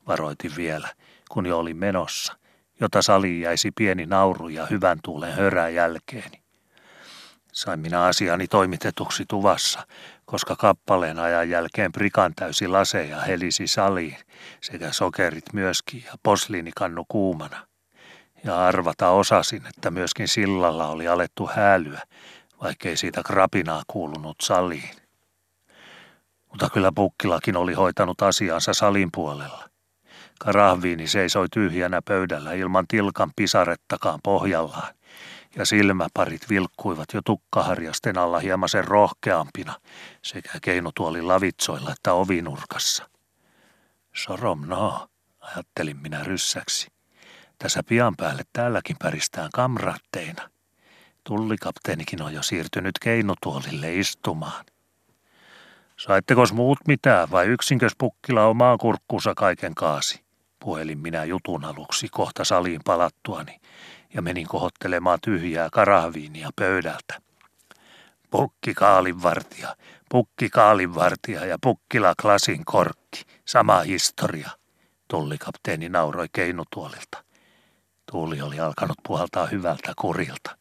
[0.06, 0.88] varoitin vielä,
[1.30, 2.36] kun jo olin menossa,
[2.80, 6.42] jota sali jäisi pieni nauru ja hyvän tuulen hörää jälkeeni.
[7.52, 9.86] Sain minä asiani toimitetuksi tuvassa,
[10.24, 14.16] koska kappaleen ajan jälkeen prikan täysi laseja helisi saliin,
[14.60, 17.66] sekä sokerit myöskin ja posliinikannu kuumana.
[18.44, 22.02] Ja arvata osasin, että myöskin sillalla oli alettu häälyä,
[22.62, 24.96] vaikkei siitä krapinaa kuulunut saliin.
[26.48, 29.68] Mutta kyllä pukkilakin oli hoitanut asiansa salin puolella.
[30.38, 34.94] Karahviini seisoi tyhjänä pöydällä ilman tilkan pisarettakaan pohjallaan,
[35.56, 39.74] ja silmäparit vilkkuivat jo tukkaharjasten alla hieman sen rohkeampina
[40.22, 43.08] sekä keinutuolin lavitsoilla että ovinurkassa.
[44.14, 45.08] Sorom no,
[45.40, 46.88] ajattelin minä ryssäksi.
[47.58, 50.50] Tässä pian päälle täälläkin päristään kamratteina.
[51.24, 54.64] Tullikapteenikin on jo siirtynyt keinutuolille istumaan.
[55.96, 60.25] Saittekos muut mitään vai yksinkös pukkila omaa kurkkusa kaiken kaasi?
[60.58, 63.60] Puhelin minä jutun aluksi kohta saliin palattuani
[64.14, 67.20] ja menin kohottelemaan tyhjää karahviinia pöydältä.
[68.30, 69.76] Pukki kaalinvartija,
[70.10, 74.50] pukki kaalinvartija ja pukkila klasin korkki, sama historia,
[75.08, 77.24] tullikapteeni nauroi keinutuolilta.
[78.12, 80.56] Tuuli oli alkanut puhaltaa hyvältä kurilta.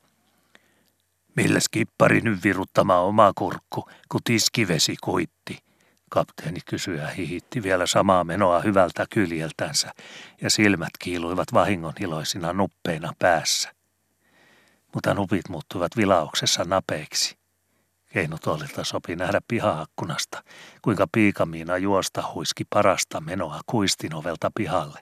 [1.36, 5.65] Millä skippari nyt viruttama oma kurkku, kun tiskivesi kuitti,
[6.10, 9.92] Kapteeni kysyi ja hihitti vielä samaa menoa hyvältä kyljeltänsä,
[10.42, 13.76] ja silmät kiiluivat vahingon iloisina nuppeina päässä.
[14.96, 17.38] mutta nupit muuttuivat vilauksessa napeiksi.
[18.14, 20.44] Keinutuolilta sopi nähdä pihaakkunasta,
[20.82, 25.00] kuinka piikamiina juosta huiski parasta menoa kuistin ovelta pihalle,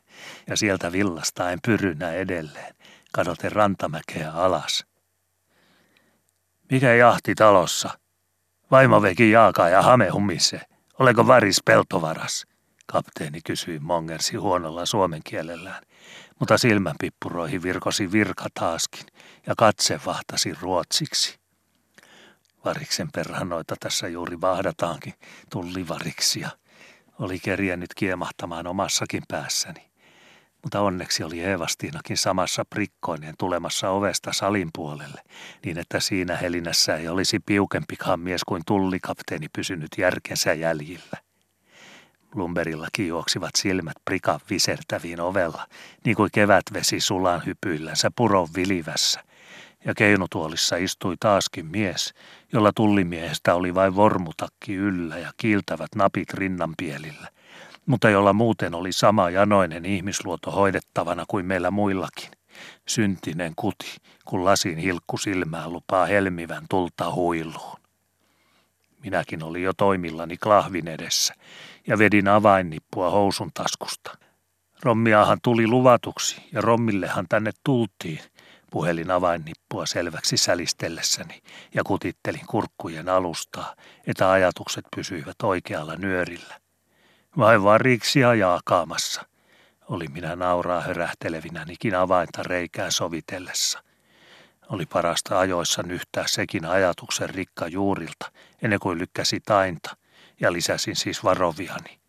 [0.47, 2.75] ja sieltä villastaen pyrynä edelleen,
[3.11, 4.85] kadoten rantamäkeä alas.
[6.71, 7.89] Mikä jahti talossa?
[8.71, 10.61] Vaimo veki jaakaa ja hame hummise.
[10.99, 12.45] Oleko varis peltovaras?
[12.88, 15.84] Kapteeni kysyi mongersi huonolla suomen kielellään,
[16.39, 19.06] mutta silmänpippuroihin virkosi virka taaskin
[19.47, 21.39] ja katse vahtasi ruotsiksi.
[22.65, 25.13] Variksen perhanoita tässä juuri vahdataankin,
[25.49, 26.49] tullivariksia.
[27.19, 29.92] Oli kerjennyt kiemahtamaan omassakin päässäni.
[30.63, 35.21] Mutta onneksi oli Eevastiinakin samassa prikkoinen tulemassa ovesta salin puolelle,
[35.65, 41.17] niin että siinä helinässä ei olisi piukempikaan mies kuin tullikapteeni pysynyt järkensä jäljillä.
[42.36, 45.67] Lumberillakin juoksivat silmät prikan visertäviin ovella,
[46.06, 49.23] niin kuin kevätvesi sulan hypyillänsä puron vilivässä–
[49.86, 52.13] ja keinutuolissa istui taaskin mies,
[52.54, 57.28] jolla tullimiehestä oli vain vormutakki yllä ja kiiltävät napit rinnanpielillä,
[57.85, 62.31] mutta jolla muuten oli sama janoinen ihmisluoto hoidettavana kuin meillä muillakin.
[62.87, 67.79] Syntinen kuti, kun lasin hilkku silmää lupaa helmivän tulta huiluun.
[69.03, 71.33] Minäkin oli jo toimillani klahvin edessä
[71.87, 74.17] ja vedin avainnippua housun taskusta.
[74.83, 78.19] Rommiahan tuli luvatuksi ja Rommillehan tänne tultiin,
[78.71, 81.41] Puhelin avainnippua selväksi sälistellessäni
[81.73, 83.75] ja kutittelin kurkkujen alustaa,
[84.07, 86.62] että ajatukset pysyivät oikealla nyörillä.
[87.37, 89.25] Vai vaan riksia jaakaamassa,
[89.89, 93.83] oli minä nauraa hörähtelevinänikin avainta reikää sovitellessa.
[94.69, 99.97] Oli parasta ajoissa nyhtää sekin ajatuksen rikka juurilta, ennen kuin lykkäsi tainta,
[100.41, 101.99] ja lisäsin siis varoviani.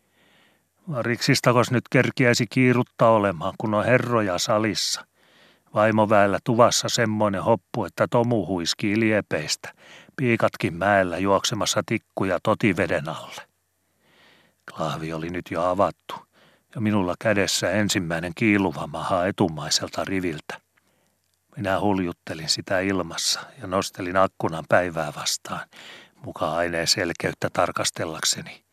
[0.90, 5.06] Variksistakos nyt kerkiäisi kiiruttaa olemaan, kun on herroja salissa–
[5.74, 9.72] Vaimoväellä tuvassa semmoinen hoppu, että Tomu huiskii liepeistä,
[10.16, 13.53] piikatkin mäellä juoksemassa tikkuja totiveden alle.
[14.72, 16.14] Klaavi oli nyt jo avattu,
[16.74, 20.60] ja minulla kädessä ensimmäinen kiiluva maha etumaiselta riviltä.
[21.56, 25.68] Minä huljuttelin sitä ilmassa ja nostelin akkunan päivää vastaan,
[26.24, 28.64] mukaan aineen selkeyttä tarkastellakseni.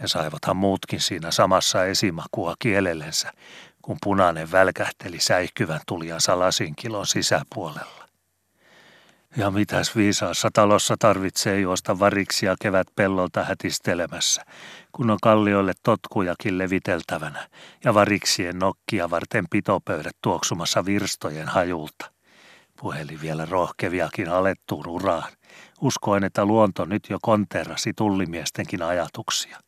[0.00, 3.32] Ja saivathan muutkin siinä samassa esimakua kielellensä,
[3.82, 7.99] kun punainen välkähteli säihkyvän tuliansa lasinkilon sisäpuolella.
[9.36, 14.44] Ja mitäs viisaassa talossa tarvitsee juosta variksia kevät pellolta hätistelemässä,
[14.92, 17.48] kun on kallioille totkujakin leviteltävänä
[17.84, 22.10] ja variksien nokkia varten pitopöydät tuoksumassa virstojen hajulta.
[22.80, 25.32] Puhelin vielä rohkeviakin alettuun uraan.
[25.80, 29.58] Uskoin, että luonto nyt jo konterasi tullimiestenkin ajatuksia.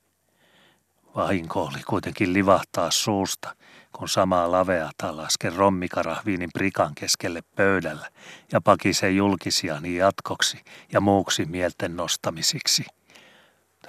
[1.17, 3.55] Vahinko oli kuitenkin livahtaa suusta,
[3.93, 8.09] kun samaa laveata lasken rommikarahviinin prikan keskelle pöydällä
[8.53, 10.59] ja pakisen julkisiani jatkoksi
[10.93, 12.85] ja muuksi mielten nostamisiksi.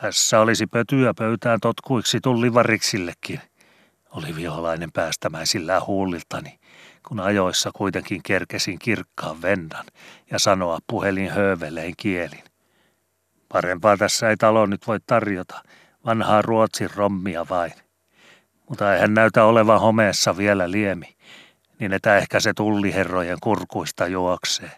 [0.01, 3.41] Tässä olisi pötyä pöytään totkuiksi tullivariksillekin,
[4.11, 6.59] oli viholainen päästämäisillä huuliltani,
[7.07, 9.85] kun ajoissa kuitenkin kerkesin kirkkaan vendan
[10.31, 12.43] ja sanoa puhelin höövelein kielin.
[13.49, 15.63] Parempaa tässä ei talo nyt voi tarjota,
[16.05, 17.82] vanhaa Ruotsin rommia vain.
[18.69, 21.15] Mutta eihän näytä olevan homeessa vielä liemi,
[21.79, 24.71] niin että ehkä se tulliherrojen kurkuista juoksee.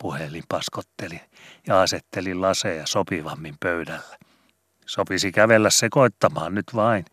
[0.00, 1.20] Puhelin paskottelin
[1.66, 4.18] ja asettelin laseja sopivammin pöydällä.
[4.86, 7.04] Sopisi kävellä sekoittamaan nyt vain,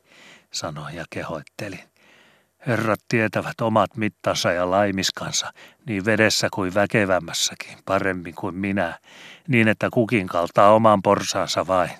[0.51, 1.83] sanoin ja kehoittelin.
[2.67, 5.53] Herrat tietävät omat mittansa ja laimiskansa
[5.87, 8.99] niin vedessä kuin väkevämmässäkin paremmin kuin minä,
[9.47, 11.91] niin että kukin kaltaa oman porsaansa vain.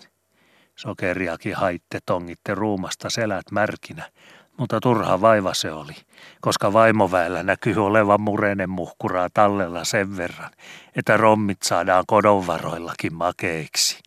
[0.76, 4.12] Sokeriakin haitte tongitte ruumasta selät märkinä,
[4.58, 5.96] mutta turha vaiva se oli,
[6.42, 10.52] koska vaimoväellä näkyy olevan murenen muhkuraa tallella sen verran,
[10.96, 14.00] että rommit saadaan kodonvaroillakin makeiksi.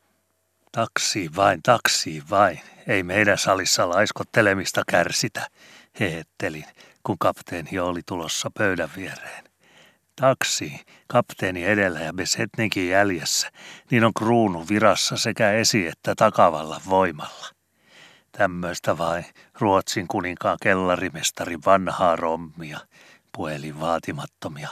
[0.73, 5.49] Taksi vain, taksi vain, ei meidän salissa laiskottelemista kärsitä,
[6.01, 6.67] heettelin,
[7.03, 9.48] kun kapteeni oli tulossa pöydän viereen
[10.21, 13.51] taksi, kapteeni edellä ja Besetninkin jäljessä,
[13.91, 17.47] niin on kruunu virassa sekä esi- että takavalla voimalla.
[18.33, 19.23] Tämmöistä vai
[19.61, 22.79] Ruotsin kuninkaan kellarimestari vanhaa rommia,
[23.37, 24.69] puhelin vaatimattomia,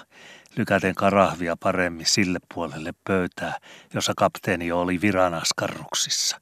[0.56, 3.58] lykäten karahvia paremmin sille puolelle pöytää,
[3.94, 6.40] jossa kapteeni oli viranaskarruksissa.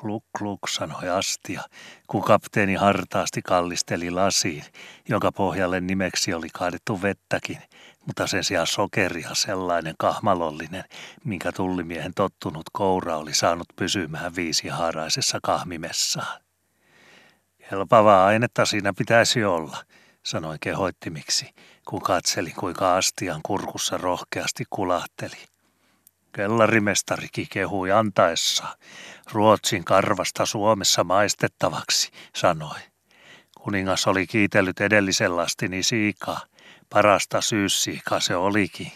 [0.00, 1.62] Kluk kluk, sanoi Astia,
[2.06, 4.64] kun kapteeni hartaasti kallisteli lasiin,
[5.08, 7.58] jonka pohjalle nimeksi oli kaadettu vettäkin,
[8.06, 10.84] mutta sen sijaan sokeria sellainen kahmalollinen,
[11.24, 16.40] minkä tullimiehen tottunut koura oli saanut pysymään viisihaaraisessa kahmimessaan.
[17.70, 19.84] Helpavaa ainetta siinä pitäisi olla,
[20.22, 21.50] sanoin kehoittimiksi,
[21.88, 25.36] kun katselin kuinka astian kurkussa rohkeasti kulahteli.
[26.32, 28.64] Kellarimestarikin kehui antaessa
[29.32, 32.78] Ruotsin karvasta Suomessa maistettavaksi, sanoi.
[33.60, 36.40] Kuningas oli kiitellyt edellisen lastini siikaa.
[36.94, 38.92] Parasta syyssiikaa se olikin,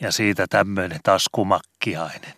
[0.00, 2.34] ja siitä tämmöinen taskumakkiainen.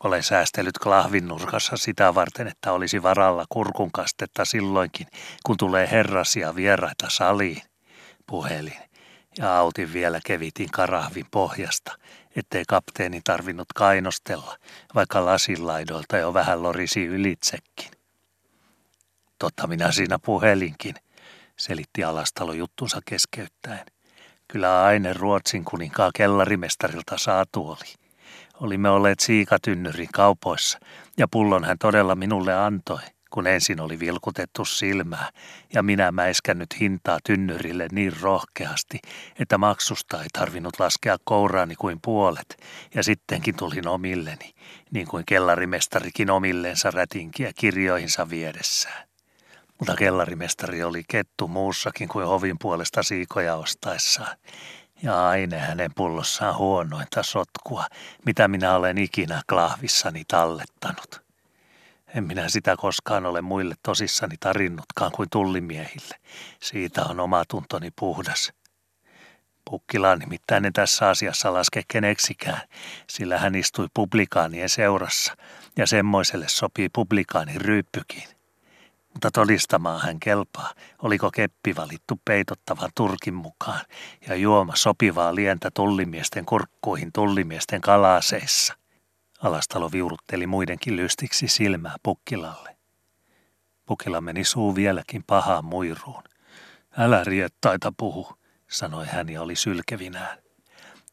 [0.00, 5.06] Olen säästellyt klahvin nurkassa sitä varten, että olisi varalla kurkunkastetta silloinkin,
[5.46, 7.62] kun tulee herrasia vieraita saliin.
[8.26, 8.78] Puhelin
[9.38, 11.98] ja autin vielä kevitin karahvin pohjasta,
[12.36, 14.56] ettei kapteeni tarvinnut kainostella,
[14.94, 17.90] vaikka lasinlaidoilta jo vähän lorisi ylitsekin.
[19.38, 20.94] Totta minä siinä puhelinkin,
[21.56, 23.97] selitti alastalo juttunsa keskeyttäen.
[24.52, 27.94] Kyllä aine Ruotsin kuninkaan kellarimestarilta saatu oli.
[28.60, 30.78] Olimme olleet siikatynnyrin kaupoissa
[31.18, 35.30] ja pullon hän todella minulle antoi, kun ensin oli vilkutettu silmää
[35.74, 38.98] ja minä mäiskännyt hintaa tynnyrille niin rohkeasti,
[39.38, 42.56] että maksusta ei tarvinnut laskea kouraani kuin puolet
[42.94, 44.54] ja sittenkin tulin omilleni,
[44.90, 49.07] niin kuin kellarimestarikin omilleensa rätinkiä kirjoihinsa viedessään.
[49.78, 54.36] Mutta kellarimestari oli kettu muussakin kuin hovin puolesta siikoja ostaessaan.
[55.02, 57.84] Ja aine hänen pullossaan huonointa sotkua,
[58.26, 61.22] mitä minä olen ikinä klahvissani tallettanut.
[62.14, 66.16] En minä sitä koskaan ole muille tosissani tarinnutkaan kuin tullimiehille.
[66.62, 68.52] Siitä on oma tuntoni puhdas.
[69.70, 72.60] Pukkila nimittäin en tässä asiassa laske keneksikään,
[73.10, 75.36] sillä hän istui publikaanien seurassa,
[75.76, 78.37] ja semmoiselle sopii publikaanin ryyppykin
[79.18, 83.80] mutta todistamaan hän kelpaa, oliko keppi valittu peitottavan turkin mukaan
[84.28, 88.74] ja juoma sopivaa lientä tullimiesten kurkkuihin tullimiesten kalaseissa.
[89.42, 92.76] Alastalo viurutteli muidenkin lystiksi silmää Pukkilalle.
[93.86, 96.22] Pukkila meni suu vieläkin pahaan muiruun.
[96.98, 98.32] Älä riettaita puhu,
[98.68, 100.38] sanoi hän ja oli sylkevinään.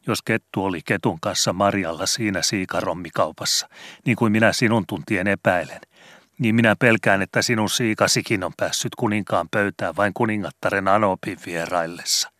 [0.08, 3.70] Jos kettu oli ketun kanssa Marjalla siinä siikarommikaupassa,
[4.06, 5.82] niin kuin minä sinun tuntien epäilen–
[6.40, 12.32] niin minä pelkään, että sinun siikasikin on päässyt kuninkaan pöytään vain kuningattaren Anopin vieraillessa.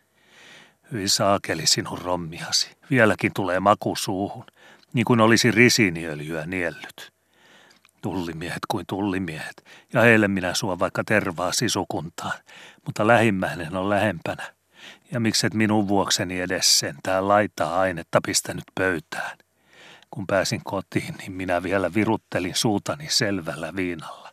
[0.92, 2.76] Hyi saakeli sinun rommiasi.
[2.90, 4.44] Vieläkin tulee maku suuhun,
[4.92, 7.12] niin kuin olisi risiniöljyä niellyt.
[8.02, 12.38] Tullimiehet kuin tullimiehet, ja heille minä suon vaikka tervaa sisukuntaan,
[12.86, 14.56] mutta lähimmäinen on lähempänä.
[15.12, 19.38] Ja mikset minun vuokseni edes sentään laittaa ainetta pistänyt pöytään.
[20.10, 24.30] Kun pääsin kotiin, niin minä vielä viruttelin suutani selvällä viinalla.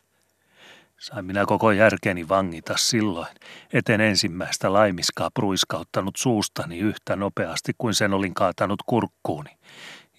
[1.00, 3.34] Sain minä koko järkeni vangita silloin,
[3.72, 9.50] eten ensimmäistä laimiskaa pruiskauttanut suustani yhtä nopeasti kuin sen olin kaatanut kurkkuuni,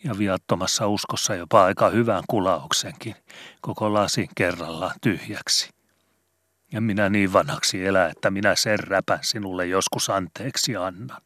[0.04, 3.16] ja viattomassa uskossa jopa aika hyvän kulauksenkin,
[3.62, 5.70] koko lasin kerrallaan tyhjäksi.
[6.72, 11.22] Ja minä niin vanhaksi elää, että minä sen räpän sinulle joskus anteeksi annan.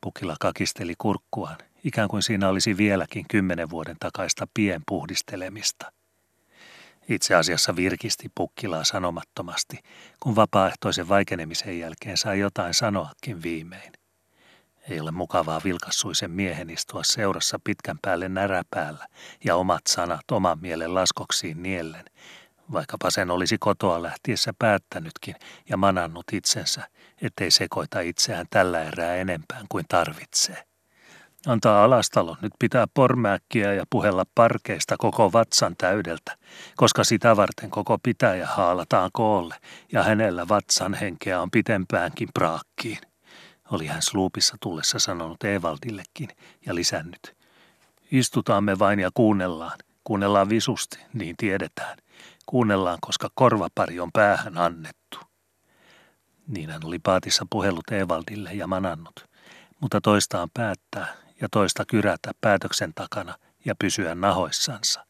[0.00, 5.92] Pukila kakisteli kurkkuaan ikään kuin siinä olisi vieläkin kymmenen vuoden takaista pienpuhdistelemista.
[7.08, 9.78] Itse asiassa virkisti pukkilaa sanomattomasti,
[10.20, 13.92] kun vapaaehtoisen vaikenemisen jälkeen sai jotain sanoakin viimein.
[14.90, 19.06] Ei ole mukavaa vilkassuisen miehen istua seurassa pitkän päälle näräpäällä
[19.44, 22.04] ja omat sanat oman mielen laskoksiin niellen,
[22.72, 25.34] vaikkapa sen olisi kotoa lähtiessä päättänytkin
[25.68, 26.88] ja manannut itsensä,
[27.22, 30.73] ettei sekoita itseään tällä erää enempään kuin tarvitsee.
[31.46, 36.36] Antaa alastalon nyt pitää pormääkkiä ja puhella parkeista koko vatsan täydeltä,
[36.76, 39.54] koska sitä varten koko pitäjä haalataan koolle
[39.92, 42.98] ja hänellä vatsan henkeä on pitempäänkin praakkiin.
[43.70, 46.28] Oli hän sluupissa tullessa sanonut Evaldillekin
[46.66, 47.36] ja lisännyt.
[48.10, 49.78] Istutaan me vain ja kuunnellaan.
[50.04, 51.98] Kuunnellaan visusti, niin tiedetään.
[52.46, 55.18] Kuunnellaan, koska korvapari on päähän annettu.
[56.46, 59.28] Niin hän oli paatissa puhellut Evaldille ja manannut,
[59.80, 65.06] mutta toistaan päättää, ja toista kyrätä päätöksen takana ja pysyä nahoissansa.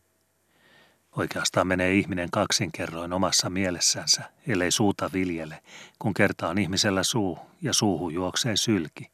[1.17, 5.63] Oikeastaan menee ihminen kaksinkerroin omassa mielessänsä, ellei suuta viljele,
[5.99, 9.11] kun kerta on ihmisellä suu ja suuhun juoksee sylki.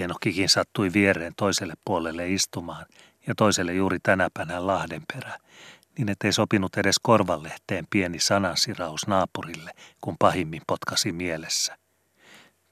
[0.00, 2.86] Enokkikin sattui viereen toiselle puolelle istumaan
[3.26, 5.38] ja toiselle juuri tänäpänä Lahdenperä,
[5.98, 11.76] niin ettei sopinut edes korvalehteen pieni sanansiraus naapurille, kun pahimmin potkasi mielessä.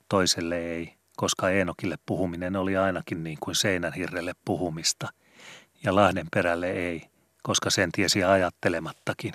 [0.08, 5.08] Toiselle ei, koska Eenokille puhuminen oli ainakin niin kuin seinän hirrelle puhumista,
[5.84, 7.02] ja Lahden perälle ei,
[7.42, 9.34] koska sen tiesi ajattelemattakin,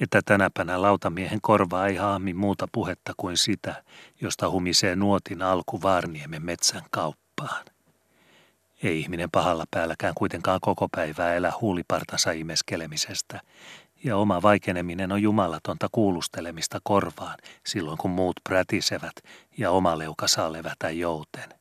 [0.00, 3.84] että tänäpänä lautamiehen korvaa ei haami muuta puhetta kuin sitä,
[4.20, 7.64] josta humisee nuotin alku Vaarniemen metsän kauppaan.
[8.82, 13.40] Ei ihminen pahalla päälläkään kuitenkaan koko päivää elä huulipartansa imeskelemisestä,
[14.04, 19.14] ja oma vaikeneminen on jumalatonta kuulustelemista korvaan silloin kun muut prätisevät
[19.58, 21.54] ja oma leuka saa levätä jouten.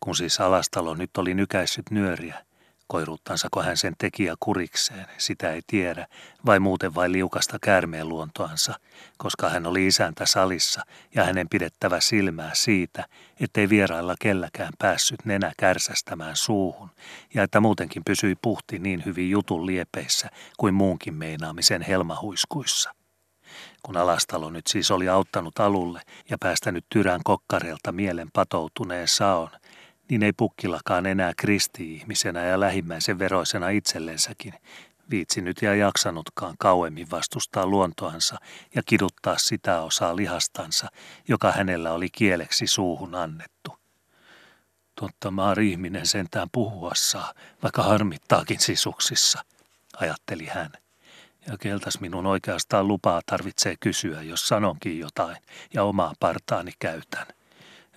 [0.00, 2.44] Kun siis alastalo nyt oli nykäissyt nyöriä,
[2.92, 6.06] Koiruttansako hän sen tekijä kurikseen, sitä ei tiedä,
[6.46, 8.74] vai muuten vai liukasta käärmeen luontoansa,
[9.18, 10.82] koska hän oli isäntä salissa
[11.14, 13.04] ja hänen pidettävä silmää siitä,
[13.40, 16.90] ettei vierailla kelläkään päässyt nenä kärsästämään suuhun,
[17.34, 22.94] ja että muutenkin pysyi puhti niin hyvin jutun liepeissä kuin muunkin meinaamisen helmahuiskuissa.
[23.82, 29.50] Kun alastalo nyt siis oli auttanut alulle ja päästänyt tyrän kokkareelta mielen patoutuneen saon,
[30.08, 34.54] niin ei pukkilakaan enää kristi-ihmisenä ja lähimmäisen veroisena itsellensäkin
[35.10, 38.36] viitsinyt ja jaksanutkaan kauemmin vastustaa luontoansa
[38.74, 40.88] ja kiduttaa sitä osaa lihastansa,
[41.28, 43.76] joka hänellä oli kieleksi suuhun annettu.
[44.94, 49.44] Totta maari ihminen sentään puhua saa, vaikka harmittaakin sisuksissa,
[49.96, 50.72] ajatteli hän.
[51.46, 55.36] Ja keltäs minun oikeastaan lupaa tarvitsee kysyä, jos sanonkin jotain
[55.74, 57.26] ja omaa partaani käytän.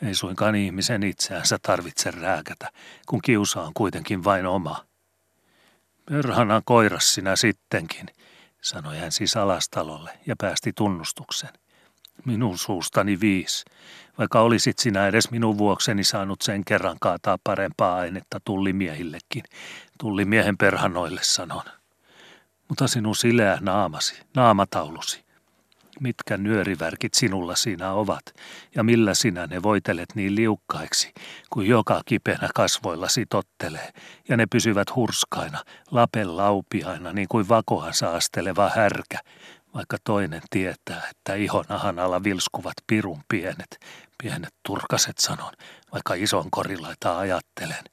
[0.02, 2.72] Ei suinkaan ihmisen itseänsä tarvitse rääkätä,
[3.08, 4.86] kun kiusa on kuitenkin vain oma.
[6.06, 8.06] Perhana koiras sinä sittenkin,
[8.62, 11.50] sanoi hän siis alastalolle ja päästi tunnustuksen.
[12.26, 13.66] Minun suustani viis,
[14.18, 19.43] vaikka olisit sinä edes minun vuokseni saanut sen kerran kaataa parempaa ainetta tullimiehillekin.
[20.00, 21.64] Tullimiehen perhanoille sanon.
[22.70, 25.25] Mutta sinun sileä naamasi, naamataulusi,
[26.00, 28.24] mitkä nyörivärkit sinulla siinä ovat,
[28.76, 31.14] ja millä sinä ne voitelet niin liukkaiksi,
[31.50, 33.89] kuin joka kipeänä kasvoillasi tottelee,
[34.30, 39.20] ja ne pysyvät hurskaina, lapen laupiaina, niin kuin vakohan saasteleva härkä,
[39.74, 43.80] vaikka toinen tietää, että ihon ahan alla vilskuvat pirun pienet,
[44.24, 45.52] pienet turkaset sanon,
[45.93, 47.84] vaikka ison korilaita ajattelen.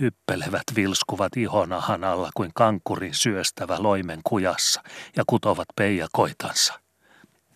[0.00, 4.82] Hyppelevät vilskuvat ihonahan alla kuin kankurin syöstävä loimen kujassa
[5.16, 6.80] ja kutovat peijakoitansa.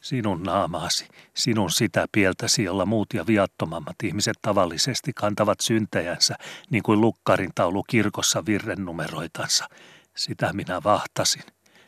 [0.04, 6.34] Sinun naamaasi, sinun sitä pieltäsi, jolla muut ja viattomammat ihmiset tavallisesti kantavat syntejänsä,
[6.70, 9.68] niin kuin lukkarin taulu kirkossa virrennumeroitansa.
[10.16, 11.42] Sitä minä vahtasin.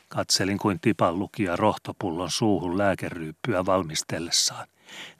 [0.09, 4.67] Katselin kuin tipan lukija rohtopullon suuhun lääkeryyppyä valmistellessaan.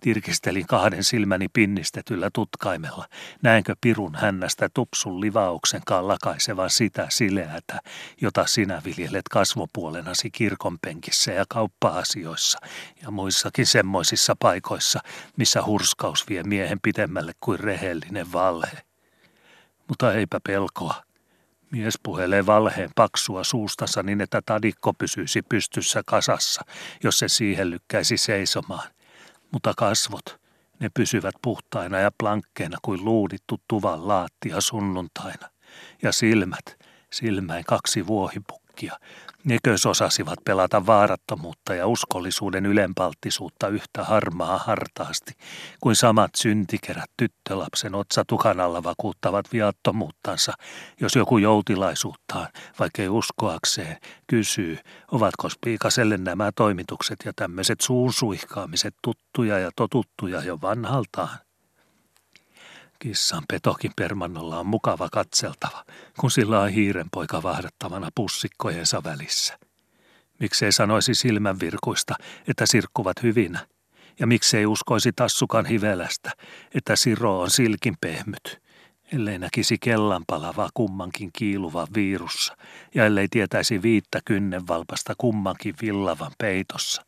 [0.01, 3.07] Tirkistelin kahden silmäni pinnistetyllä tutkaimella.
[3.43, 7.81] Näenkö pirun hännästä tupsun livauksen kallakaisevan sitä sileätä,
[8.21, 12.59] jota sinä viljelet kasvopuolenasi kirkonpenkissä ja kauppa-asioissa
[13.03, 15.01] ja muissakin semmoisissa paikoissa,
[15.37, 18.83] missä hurskaus vie miehen pitemmälle kuin rehellinen valhe.
[19.89, 21.07] Mutta eipä pelkoa.
[21.71, 26.63] Mies puhelee valheen paksua suustansa niin, että tadikko pysyisi pystyssä kasassa,
[27.03, 28.89] jos se siihen lykkäisi seisomaan
[29.53, 30.41] mutta kasvot,
[30.81, 35.49] ne pysyvät puhtaina ja plankkeina kuin luudittu tuvan laattia sunnuntaina.
[36.03, 38.99] Ja silmät, silmäin kaksi vuohipukkia,
[39.47, 45.33] Nekös osasivat pelata vaarattomuutta ja uskollisuuden ylenpalttisuutta yhtä harmaa hartaasti,
[45.81, 50.53] kuin samat syntikerät tyttölapsen otsatukan alla vakuuttavat viattomuuttansa,
[51.01, 54.79] jos joku joutilaisuuttaan, vaikkei uskoakseen, kysyy,
[55.13, 61.46] ovatko Spiikaselle nämä toimitukset ja tämmöiset suunsuihkaamiset tuttuja ja totuttuja jo vanhaltaan.
[62.99, 65.85] Kissan petokin permannolla on mukava katseltava,
[66.21, 69.59] kun sillä on hiirenpoika vahdattavana pussikkojensa välissä.
[70.41, 72.15] Miksei sanoisi silmänvirkuista,
[72.49, 73.67] että sirkkuvat hyvinä,
[74.19, 76.33] ja miksei uskoisi tassukan hivelästä,
[76.75, 78.63] että siro on silkin pehmyt,
[79.13, 82.57] ellei näkisi kellan palavaa kummankin kiiluvan viirussa,
[82.95, 87.07] ja ellei tietäisi viittä kynnenvalpasta kummankin villavan peitossa.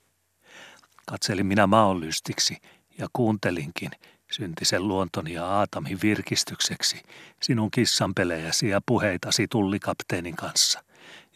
[1.06, 2.56] Katselin minä maonlystiksi
[2.98, 3.90] ja kuuntelinkin,
[4.32, 7.02] syntisen luontoni ja Aatamin virkistykseksi,
[7.42, 10.84] sinun kissanpelejäsi ja puheitasi tullikapteenin kanssa.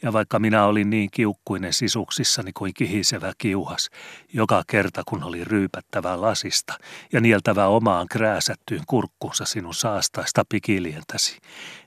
[0.02, 3.90] Ja vaikka minä olin niin kiukkuinen sisuksissani kuin kihisevä kiuhas,
[4.32, 6.78] joka kerta kun oli ryypättävä lasista
[7.12, 11.38] ja nieltävä omaan krääsättyyn kurkkunsa sinun saastaista pikilientäsi,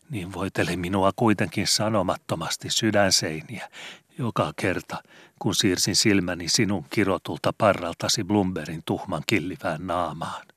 [0.09, 3.69] niin voiteli minua kuitenkin sanomattomasti sydänseiniä,
[4.17, 5.03] joka kerta,
[5.39, 10.54] kun siirsin silmäni sinun kirotulta parraltasi Blumberin tuhman killivään naamaan.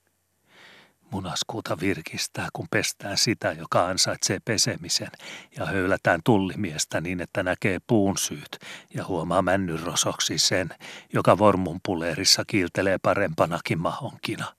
[1.11, 5.11] Munaskuuta virkistää, kun pestään sitä, joka ansaitsee pesemisen,
[5.57, 8.59] ja höylätään tullimiestä niin, että näkee puun syyt
[8.95, 10.69] ja huomaa männynrosoksi sen,
[11.13, 14.59] joka vormun puleerissa kiiltelee parempanakin mahonkina.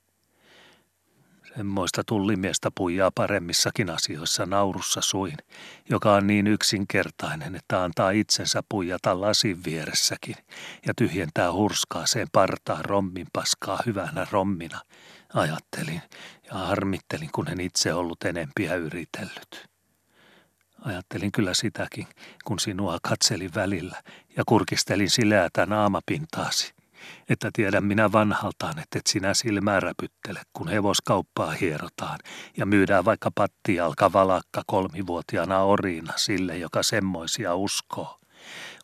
[1.57, 5.37] Semmoista tullimiestä puijaa paremmissakin asioissa naurussa suin,
[5.89, 10.35] joka on niin yksinkertainen, että antaa itsensä puijata lasin vieressäkin
[10.87, 14.81] ja tyhjentää hurskaaseen partaan rommin paskaa hyvänä rommina,
[15.33, 16.01] ajattelin
[16.51, 19.69] ja harmittelin, kun en itse ollut enempiä yritellyt.
[20.81, 22.07] Ajattelin kyllä sitäkin,
[22.45, 24.01] kun sinua katselin välillä
[24.37, 26.73] ja kurkistelin sileätä naamapintaasi.
[27.29, 32.19] Että tiedän minä vanhaltaan, että et sinä silmää räpyttele, kun hevoskauppaa hierotaan
[32.57, 38.19] ja myydään vaikka pattijalka valakka kolmivuotiaana oriina sille, joka semmoisia uskoo.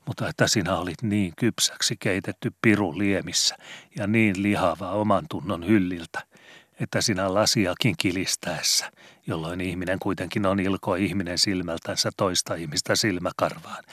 [0.06, 3.56] Mutta että sinä olit niin kypsäksi keitetty piru liemissä
[3.98, 6.24] ja niin lihava oman tunnon hylliltä–
[6.80, 8.92] että sinä lasiakin kilistäessä,
[9.28, 13.84] jolloin ihminen kuitenkin on ilko ihminen silmältänsä toista ihmistä silmäkarvaan,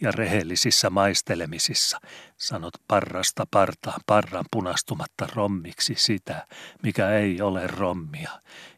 [0.00, 2.00] ja rehellisissä maistelemisissa
[2.36, 6.46] sanot parrasta partaan parran punastumatta rommiksi sitä,
[6.82, 8.30] mikä ei ole rommia,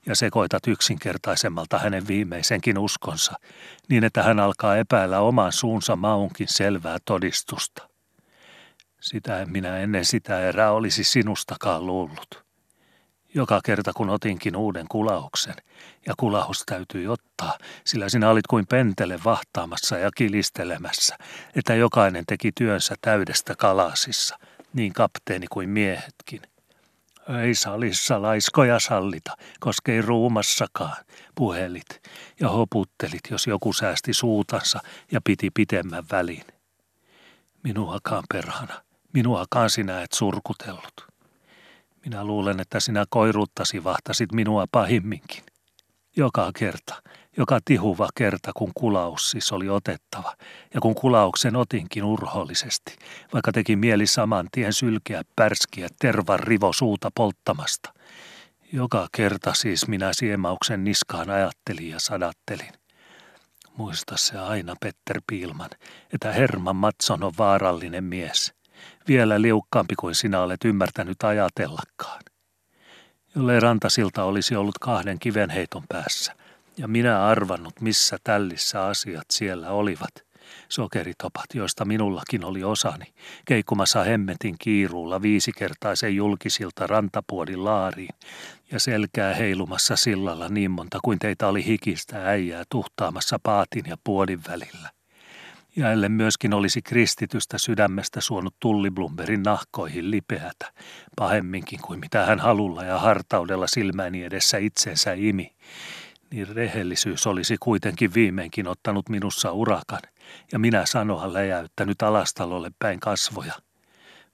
[0.06, 3.32] ja sekoitat yksinkertaisemmalta hänen viimeisenkin uskonsa,
[3.88, 7.88] niin että hän alkaa epäillä oman suunsa maunkin selvää todistusta.
[9.00, 12.41] Sitä en minä ennen sitä erää olisi sinustakaan luullut.
[13.34, 15.54] Joka kerta kun otinkin uuden kulauksen,
[16.06, 21.16] ja kulahus täytyi ottaa, sillä sinä olit kuin pentele vahtaamassa ja kilistelemässä,
[21.56, 24.38] että jokainen teki työnsä täydestä kalasissa,
[24.72, 26.42] niin kapteeni kuin miehetkin.
[27.42, 30.96] Ei salissa laiskoja sallita, koska ei ruumassakaan,
[31.34, 32.02] puhelit
[32.40, 34.80] ja hoputtelit, jos joku säästi suutansa
[35.12, 36.44] ja piti pitemmän välin.
[37.62, 41.11] Minuakaan perhana, minuakaan sinä et surkutellut.
[42.04, 45.44] Minä luulen, että sinä koiruttasi vahtasit minua pahimminkin.
[46.16, 47.02] Joka kerta,
[47.36, 50.36] joka tihuva kerta, kun kulaus siis oli otettava,
[50.74, 52.96] ja kun kulauksen otinkin urhollisesti,
[53.32, 57.92] vaikka teki mieli saman tien sylkeä pärskiä tervan rivo suuta polttamasta.
[58.72, 62.72] Joka kerta siis minä siemauksen niskaan ajattelin ja sadattelin.
[63.76, 65.70] Muista se aina, Petter Piilman,
[66.12, 68.52] että Herman Matson on vaarallinen mies–
[69.08, 72.22] vielä liukkaampi kuin sinä olet ymmärtänyt ajatellakaan.
[73.34, 76.32] Jollei rantasilta olisi ollut kahden kivenheiton päässä,
[76.76, 80.12] ja minä arvannut, missä tällissä asiat siellä olivat,
[80.68, 83.04] sokeritopat, joista minullakin oli osani,
[83.44, 88.14] keikkumassa hemmetin kiiruulla viisikertaisen julkisilta rantapuodin laariin
[88.70, 94.40] ja selkää heilumassa sillalla niin monta kuin teitä oli hikistä äijää tuhtaamassa paatin ja puodin
[94.48, 94.90] välillä
[95.76, 100.72] ja ellei myöskin olisi kristitystä sydämestä suonut tulliblumberin nahkoihin lipeätä,
[101.16, 105.52] pahemminkin kuin mitä hän halulla ja hartaudella silmäni edessä itsensä imi,
[106.30, 110.02] niin rehellisyys olisi kuitenkin viimeinkin ottanut minussa urakan,
[110.52, 113.54] ja minä sanoa läjäyttänyt alastalolle päin kasvoja.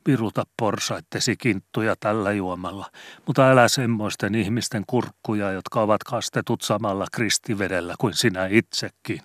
[0.07, 2.87] Viruta porsaittesi kinttuja tällä juomalla,
[3.27, 9.21] mutta älä semmoisten ihmisten kurkkuja, jotka ovat kastetut samalla kristivedellä kuin sinä itsekin.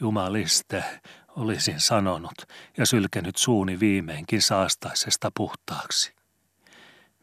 [0.00, 0.84] Jumaliste,
[1.36, 2.34] olisin sanonut
[2.76, 6.14] ja sylkenyt suuni viimeinkin saastaisesta puhtaaksi.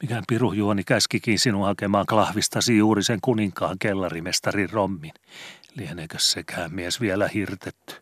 [0.02, 5.12] Mikään pirujuoni käskikin sinua hakemaan klahvistasi juuri sen kuninkaan kellarimestarin rommin.
[5.76, 7.96] Lieneekö sekään mies vielä hirtetty?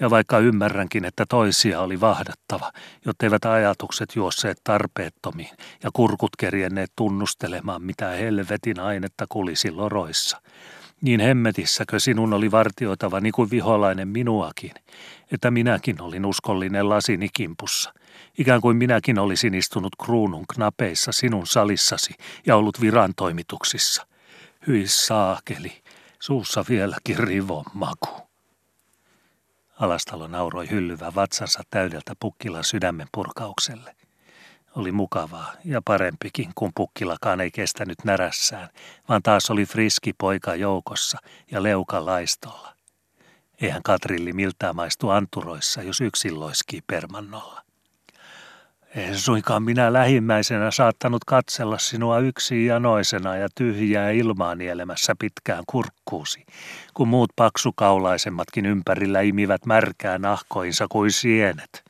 [0.00, 2.72] Ja vaikka ymmärränkin, että toisia oli vahdattava,
[3.04, 10.40] jotteivät ajatukset juosseet tarpeettomiin ja kurkut kerjenneet tunnustelemaan, mitä helvetin ainetta kulisi loroissa–
[11.00, 14.72] niin hemmetissäkö sinun oli vartioitava niin kuin viholainen minuakin,
[15.32, 17.92] että minäkin olin uskollinen lasini kimpussa,
[18.38, 22.14] ikään kuin minäkin olisin istunut kruunun knapeissa sinun salissasi
[22.46, 24.06] ja ollut virantoimituksissa.
[24.66, 25.82] Hyi saakeli,
[26.20, 28.28] suussa vieläkin rivon maku.
[29.80, 33.94] Alastalo nauroi hyllyvä vatsansa täydeltä pukkilan sydämen purkaukselle
[34.78, 38.68] oli mukavaa ja parempikin, kun pukkilakaan ei kestänyt närässään,
[39.08, 41.18] vaan taas oli friski poika joukossa
[41.50, 42.74] ja leuka laistolla.
[43.60, 47.62] Eihän Katrilli miltään maistu anturoissa, jos yksin loiskii permannolla.
[48.94, 56.46] En suinkaan minä lähimmäisenä saattanut katsella sinua yksin janoisena ja tyhjää ilmaa nielemässä pitkään kurkkuusi,
[56.94, 61.84] kun muut paksukaulaisemmatkin ympärillä imivät märkää nahkoinsa kuin sienet,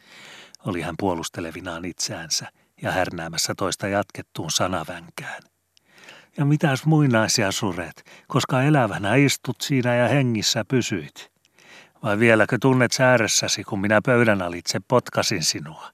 [0.66, 2.47] oli hän puolustelevinaan itseänsä
[2.83, 5.43] ja härnäämässä toista jatkettuun sanavänkään.
[6.37, 11.31] Ja mitäs muinaisia suret, koska elävänä istut siinä ja hengissä pysyit?
[12.03, 15.91] Vai vieläkö tunnet sääressäsi, kun minä pöydän alitse potkasin sinua?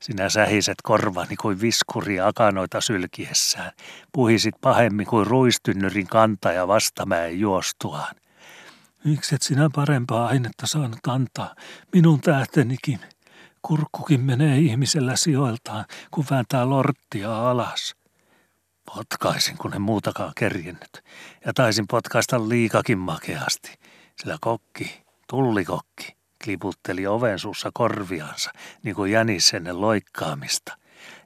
[0.00, 3.72] Sinä sähiset korvani kuin viskuri akanoita sylkiessään,
[4.12, 8.14] puhisit pahemmin kuin ruistynnyrin kantaja vastamäen juostuaan.
[9.04, 11.54] Mikset sinä parempaa ainetta saanut antaa,
[11.92, 13.00] minun tähtenikin–
[13.62, 17.94] Kurkkukin menee ihmisellä sijoiltaan, kun vääntää lorttia alas.
[18.94, 21.04] Potkaisin, kun en muutakaan kerjennyt,
[21.46, 23.74] ja taisin potkaista liikakin makeasti,
[24.16, 28.50] sillä kokki, tullikokki, kliputteli oven suussa korviansa,
[28.82, 30.78] niin kuin jänis ennen loikkaamista,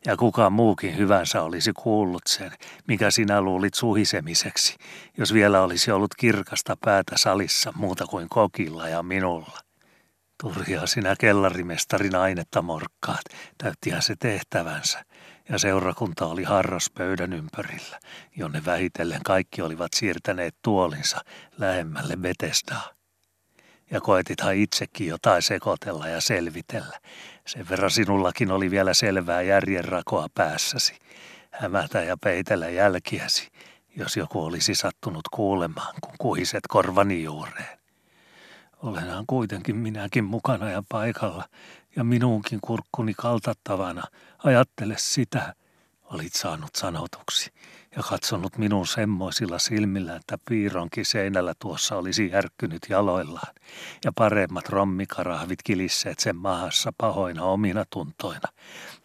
[0.07, 2.53] ja kuka muukin hyvänsä olisi kuullut sen,
[2.89, 4.77] mikä sinä luulit suhisemiseksi,
[5.19, 9.72] jos vielä olisi ollut kirkasta päätä salissa muuta kuin kokilla ja minulla.
[10.43, 13.23] Turhia sinä kellarimestarin ainetta morkkaat,
[13.59, 15.05] täyttihän se tehtävänsä,
[15.49, 18.01] ja seurakunta oli harras pöydän ympärillä,
[18.37, 21.21] jonne vähitellen kaikki olivat siirtäneet tuolinsa
[21.59, 22.91] lähemmälle Betesdaa.
[23.91, 26.99] Ja koetithan itsekin jotain sekoitella ja selvitellä.
[27.47, 30.99] Sen verran sinullakin oli vielä selvää järjenrakoa päässäsi,
[31.51, 33.49] hämätä ja peitellä jälkiäsi,
[33.97, 37.82] jos joku olisi sattunut kuulemaan, kun kuhiset korvani juureen.
[38.83, 41.45] Olenhan kuitenkin minäkin mukana ja paikalla,
[41.97, 44.03] ja minunkin kurkkuni kaltattavana.
[44.45, 45.55] Ajattele sitä,
[46.05, 47.53] olit saanut sanotuksi,
[47.97, 53.55] ja katsonut minun semmoisilla silmillä, että piironkin seinällä tuossa olisi järkkynyt jaloillaan,
[54.05, 58.49] ja paremmat rommikarahvit kilisseet sen mahassa pahoina omina tuntoina,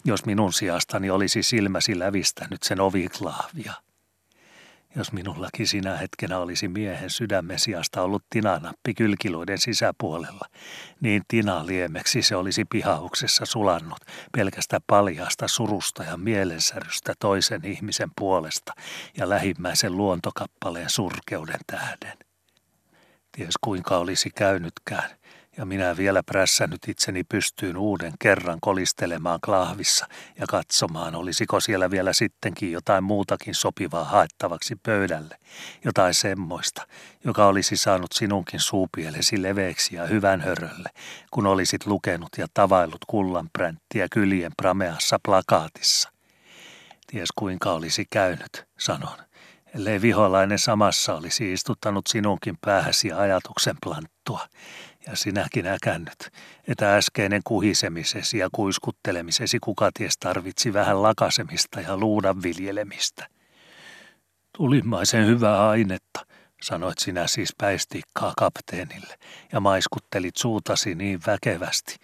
[0.06, 3.74] jos minun sijastani olisi silmäsi lävistänyt sen oviklaavia.
[4.98, 10.46] Jos minullakin sinä hetkenä olisi miehen sydämen sijasta ollut tinanappi kylkiluiden sisäpuolella,
[11.02, 14.00] niin tina liemeksi se olisi pihauksessa sulannut
[14.32, 18.74] pelkästä paljasta surusta ja mielensärystä toisen ihmisen puolesta
[19.18, 22.18] ja lähimmäisen luontokappaleen surkeuden tähden.
[23.32, 25.10] Ties kuinka olisi käynytkään,
[25.58, 30.08] ja minä vielä prässännyt itseni pystyyn uuden kerran kolistelemaan klahvissa
[30.40, 35.38] ja katsomaan, olisiko siellä vielä sittenkin jotain muutakin sopivaa haettavaksi pöydälle,
[35.86, 36.88] jotain semmoista,
[37.24, 40.90] joka olisi saanut sinunkin suupielesi leveäksi ja hyvän hörölle,
[41.32, 46.12] kun olisit lukenut ja tavaillut kullanpränttiä kyljen prameassa plakaatissa.
[47.08, 49.18] Ties kuinka olisi käynyt, sanon,
[49.76, 54.48] ellei viholainen samassa olisi istuttanut sinunkin päähäsi ajatuksen planttua,
[55.08, 56.30] ja sinäkin äkännyt,
[56.68, 63.28] että äskeinen kuhisemisesi ja kuiskuttelemisesi kukaties tarvitsi vähän lakasemista ja luudan viljelemistä.
[64.58, 66.26] Tulimaisen hyvää ainetta,
[66.62, 69.16] sanoit sinä siis päistikkaa kapteenille,
[69.52, 71.96] ja maiskuttelit suutasi niin väkevästi,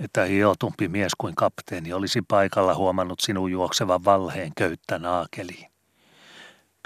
[0.00, 5.70] että hiotumpi mies kuin kapteeni olisi paikalla huomannut sinun juoksevan valheen köyttä naakeliin.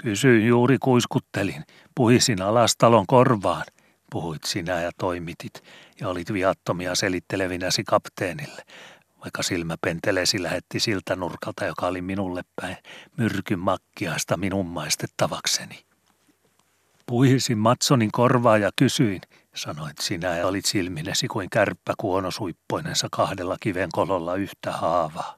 [0.03, 1.63] Kysyin juuri kuiskuttelin,
[1.95, 3.63] puhisin alastalon korvaan–
[4.13, 5.63] puhuit sinä ja toimitit
[5.99, 8.61] ja olit viattomia selittelevinäsi kapteenille,
[9.21, 12.77] vaikka silmäpentelesi lähetti siltä nurkalta, joka oli minulle päin,
[13.17, 15.85] myrkyn makkiaista minun maistettavakseni.
[17.05, 19.21] Puhisin Matsonin korvaa ja kysyin,
[19.55, 25.35] sanoit sinä ja olit silminesi kuin kärppä kuonosuippoinensa kahdella kivenkololla yhtä haavaa.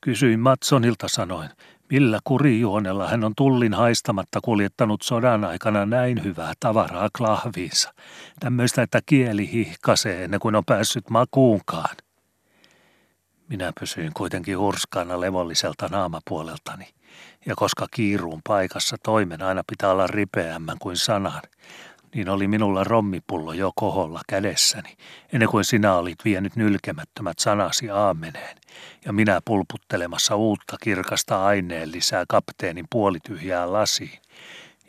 [0.00, 1.50] Kysyin Matsonilta, sanoin,
[1.92, 7.94] Millä kurijuonella hän on tullin haistamatta kuljettanut sodan aikana näin hyvää tavaraa klahviinsa.
[8.40, 11.96] Tämmöistä, että kieli hihkasee ennen kuin on päässyt makuunkaan.
[13.48, 16.88] Minä pysyin kuitenkin hurskaana levolliselta naamapuoleltani,
[17.46, 21.42] ja koska kiiruun paikassa toimen aina pitää olla ripeämmän kuin sanan,
[22.14, 24.96] niin oli minulla rommipullo jo koholla kädessäni,
[25.32, 28.56] ennen kuin sinä olit vienyt nylkemättömät sanasi aameneen,
[29.04, 34.18] ja minä pulputtelemassa uutta kirkasta aineen lisää kapteenin puolityhjää lasiin,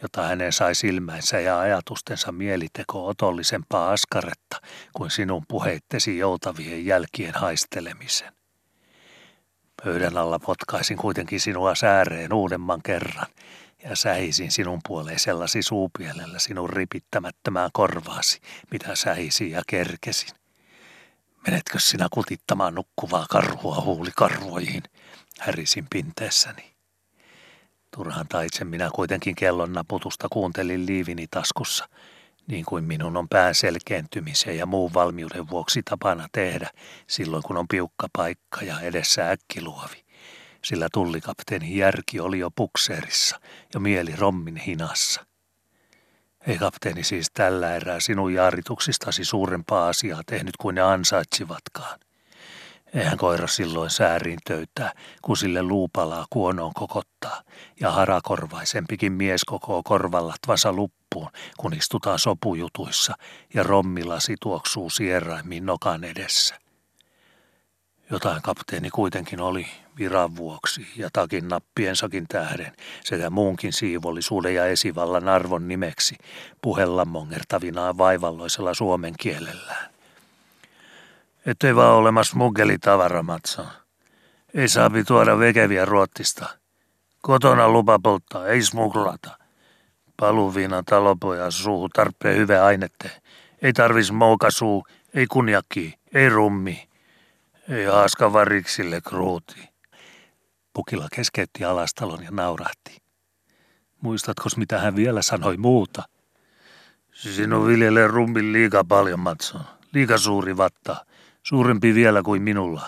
[0.01, 4.61] jota hänen sai silmänsä ja ajatustensa mieliteko otollisempaa askaretta
[4.93, 8.33] kuin sinun puheittesi joutavien jälkien haistelemisen.
[9.83, 13.27] Pöydän alla potkaisin kuitenkin sinua sääreen uudemman kerran–
[13.89, 20.35] ja sähisin sinun puoleen sellasi suupielellä sinun ripittämättömään korvaasi, mitä sähisin ja kerkesin.
[21.47, 24.83] Menetkö sinä kutittamaan nukkuvaa karhua huulikarvoihin,
[25.39, 26.73] härisin pinteessäni.
[27.95, 31.89] Turhan taitsen minä kuitenkin kellon naputusta kuuntelin liivini taskussa,
[32.47, 36.69] niin kuin minun on pään selkeentymisen ja muun valmiuden vuoksi tapana tehdä
[37.07, 40.02] silloin, kun on piukka paikka ja edessä äkkiluovi
[40.65, 43.39] sillä tullikapteeni järki oli jo pukseerissa
[43.73, 45.25] ja mieli rommin hinassa.
[46.47, 51.99] Ei kapteeni siis tällä erää sinun jaarituksistasi suurempaa asiaa tehnyt kuin ne ansaitsivatkaan.
[52.93, 57.41] Eihän koira silloin sääriin töytää, kun sille luupalaa kuonoon kokottaa,
[57.79, 63.13] ja harakorvaisempikin mies koko korvallatvansa luppuun, kun istutaan sopujutuissa
[63.53, 66.59] ja rommilasi tuoksuu sieraimmin nokan edessä.
[68.11, 72.71] Jotain kapteeni kuitenkin oli viran vuoksi ja takin nappiensakin tähden
[73.03, 76.15] sekä muunkin siivollisuuden ja esivallan arvon nimeksi
[76.61, 79.93] puhella mongertavinaan vaivalloisella suomen kielellään.
[81.45, 83.67] Ettei vaan ole smuggelitavara, Matson.
[84.53, 86.45] Ei saapi tuoda vekeviä ruottista.
[87.21, 89.37] Kotona lupa polttaa, ei smuglata.
[90.19, 93.21] Paluviina talopoja suuhu tarpeen hyvä ainette.
[93.61, 96.89] Ei tarvis moukasuu, ei kunjakki, ei rummi.
[97.69, 99.72] Ei haaska variksille kruuti.
[100.73, 102.97] Pukila keskeytti alastalon ja naurahti.
[104.01, 106.03] Muistatko, mitä hän vielä sanoi muuta?
[107.11, 109.61] Sinun viljelee rumpin liika paljon, Matson.
[109.93, 111.05] Liika suuri vatta.
[111.43, 112.85] Suurempi vielä kuin minulla.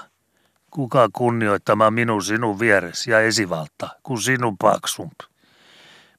[0.71, 5.19] Kuka kunnioittamaan minun sinun vieressä ja esivalta, kun sinun paksump?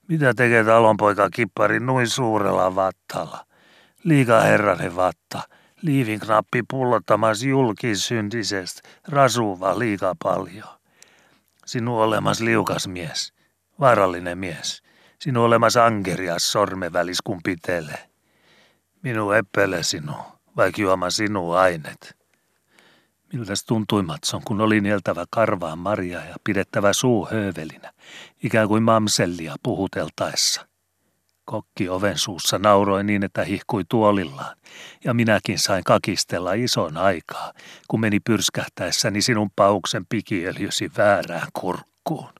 [0.08, 3.46] Mitä tekee talonpoika kippari noin suurella vattalla?
[4.04, 5.42] Liika herranen vatta.
[5.82, 10.75] Liivin knappi pullottamas julkisyntisestä, rasuva liika paljon.
[11.66, 13.32] Sinun olemas liukas mies,
[13.80, 14.82] vaarallinen mies.
[15.20, 18.10] Sinun olemas ankerias sormevälis kun pitelee.
[19.02, 20.22] Minun eppele sinun,
[20.56, 22.16] vaikka juoma sinun ainet.
[23.32, 27.92] Miltäs tuntui Matson, kun oli nieltävä karvaan Maria ja pidettävä suu höövelinä,
[28.42, 30.66] ikään kuin mamsellia puhuteltaessa.
[31.46, 34.56] Kokki oven suussa nauroi niin, että hihkui tuolillaan,
[35.04, 37.52] ja minäkin sain kakistella ison aikaa,
[37.88, 42.32] kun meni pyrskähtäessäni sinun pauksen pikiöljysi väärään kurkkuun.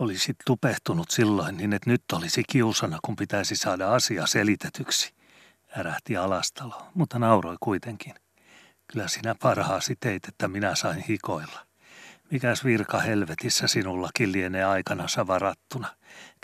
[0.00, 5.14] Olisit tupehtunut silloin niin, että nyt olisi kiusana, kun pitäisi saada asia selitetyksi,
[5.78, 8.14] ärähti alastalo, mutta nauroi kuitenkin.
[8.92, 11.66] Kyllä sinä parhaasi teit, että minä sain hikoilla.
[12.30, 15.88] Mikäs virka helvetissä sinullakin lienee aikana varattuna?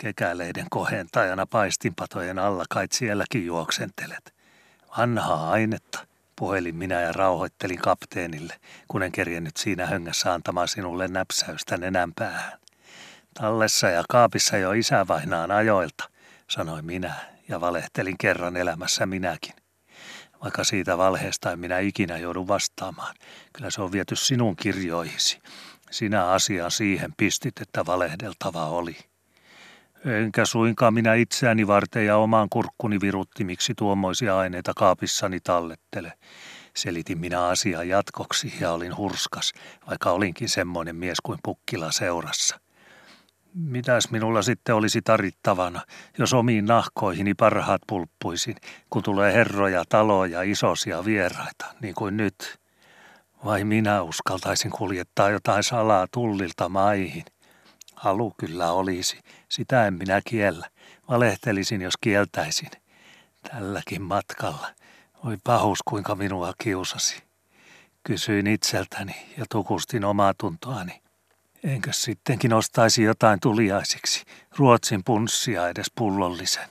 [0.01, 4.33] Kekäleiden kohentajana paistinpatojen alla kait sielläkin juoksentelet.
[4.97, 8.55] Vanhaa ainetta, puhelin minä ja rauhoittelin kapteenille,
[8.87, 12.59] kun en kerjennyt siinä höngässä antamaan sinulle näpsäystä nenän päähän.
[13.33, 16.09] Tallessa ja kaapissa jo isävainaan ajoilta,
[16.49, 17.13] sanoi minä
[17.47, 19.53] ja valehtelin kerran elämässä minäkin.
[20.43, 23.15] Vaikka siitä valheesta en minä ikinä joudu vastaamaan.
[23.53, 25.39] Kyllä se on viety sinun kirjoihisi.
[25.91, 29.08] Sinä asia siihen pistit, että valehdeltava oli.
[30.05, 36.13] Enkä suinkaan minä itseäni varten ja omaan kurkkuni viruttimiksi tuommoisia aineita kaapissani tallettele.
[36.75, 39.53] Selitin minä asiaa jatkoksi ja olin hurskas,
[39.87, 42.59] vaikka olinkin semmoinen mies kuin pukkila seurassa.
[43.53, 45.81] Mitäs minulla sitten olisi tarittavana,
[46.17, 48.55] jos omiin nahkoihini parhaat pulppuisin,
[48.89, 52.59] kun tulee herroja, taloja, isosia vieraita, niin kuin nyt?
[53.45, 57.25] Vai minä uskaltaisin kuljettaa jotain salaa tullilta maihin?
[57.95, 59.19] Halu kyllä olisi,
[59.49, 60.69] sitä en minä kiellä.
[61.09, 62.69] Valehtelisin, jos kieltäisin.
[63.51, 64.67] Tälläkin matkalla.
[65.25, 67.23] Oi pahus, kuinka minua kiusasi.
[68.03, 71.01] Kysyin itseltäni ja tukustin omaa tuntoani.
[71.63, 74.23] Enkö sittenkin ostaisi jotain tuliaisiksi,
[74.57, 76.69] Ruotsin punssia edes pullollisen.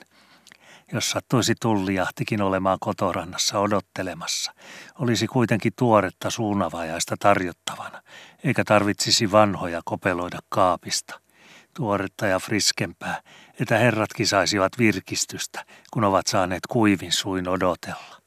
[0.93, 4.53] Jos sattuisi tullijahtikin olemaan kotorannassa odottelemassa,
[4.99, 8.01] olisi kuitenkin tuoretta suunavajaista tarjottavana,
[8.43, 11.19] eikä tarvitsisi vanhoja kopeloida kaapista.
[11.73, 13.21] Tuoretta ja friskempää,
[13.59, 18.21] että herratkin saisivat virkistystä, kun ovat saaneet kuivin suin odotella.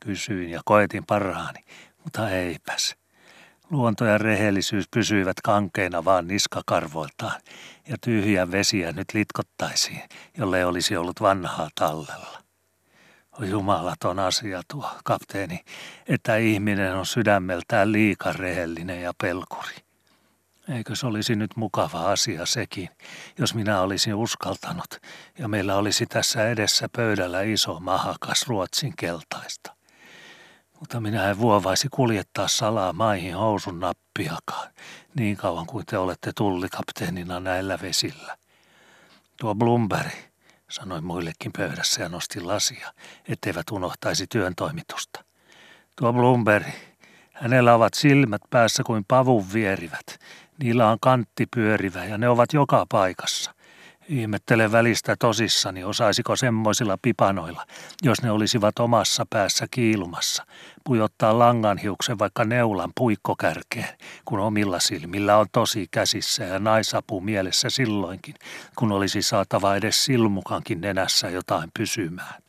[0.00, 1.64] Kysyin ja koetin parhaani,
[2.04, 2.96] mutta eipäs.
[3.70, 7.40] Luonto ja rehellisyys pysyivät kankeina vaan niskakarvoiltaan,
[7.88, 10.02] ja tyhjä vesiä nyt litkottaisiin,
[10.38, 12.42] jolle olisi ollut vanhaa tallella.
[13.38, 15.64] On jumalaton asia tuo, kapteeni,
[16.08, 19.83] että ihminen on sydämeltään liika rehellinen ja pelkuri.
[20.68, 22.88] Eikö se olisi nyt mukava asia sekin,
[23.38, 25.00] jos minä olisin uskaltanut
[25.38, 29.74] ja meillä olisi tässä edessä pöydällä iso mahakas ruotsin keltaista.
[30.80, 34.68] Mutta minä en vuovaisi kuljettaa salaa maihin housun nappiakaan,
[35.14, 38.36] niin kauan kuin te olette tullikapteenina näillä vesillä.
[39.40, 40.12] Tuo Blumberg,
[40.70, 42.92] sanoi muillekin pöydässä ja nosti lasia,
[43.28, 45.24] etteivät unohtaisi työn toimitusta.
[45.96, 46.66] Tuo Blumberg,
[47.32, 50.18] hänellä ovat silmät päässä kuin pavun vierivät.
[50.62, 53.54] Niillä on kantti pyörivä ja ne ovat joka paikassa.
[54.08, 57.66] Ihmettelen välistä tosissani, osaisiko semmoisilla pipanoilla,
[58.02, 60.46] jos ne olisivat omassa päässä kiilumassa,
[60.84, 63.88] pujottaa langanhiuksen vaikka neulan puikkokärkeen,
[64.24, 68.34] kun omilla silmillä on tosi käsissä ja naisapu mielessä silloinkin,
[68.76, 72.42] kun olisi saatava edes silmukankin nenässä jotain pysymään.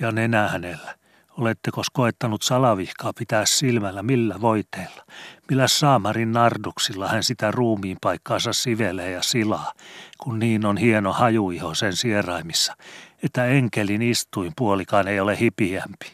[0.00, 0.94] Ja nenä hänellä,
[1.38, 5.04] Oletteko koettanut salavihkaa pitää silmällä millä voiteilla?
[5.50, 9.72] Millä saamarin narduksilla hän sitä ruumiin paikkaansa sivelee ja silaa,
[10.18, 12.76] kun niin on hieno hajuiho sen sieraimissa,
[13.22, 16.06] että enkelin istuin puolikaan ei ole hipiämpi.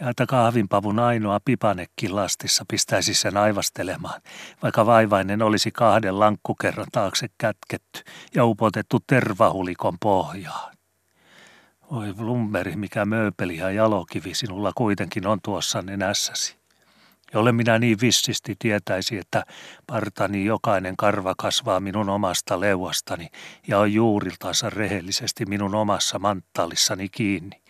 [0.00, 4.20] Ja että kahvinpavun ainoa pipanekin lastissa pistäisi sen aivastelemaan,
[4.62, 8.02] vaikka vaivainen olisi kahden lankkukerran taakse kätketty
[8.34, 10.71] ja upotettu tervahulikon pohjaan.
[11.92, 16.56] Oi Blumberg, mikä mööpeli ja jalokivi sinulla kuitenkin on tuossa nenässäsi.
[17.34, 19.44] Jolle minä niin vissisti tietäisi, että
[19.86, 23.28] partani jokainen karva kasvaa minun omasta leuastani
[23.68, 27.62] ja on juuriltansa rehellisesti minun omassa manttaalissani kiinni,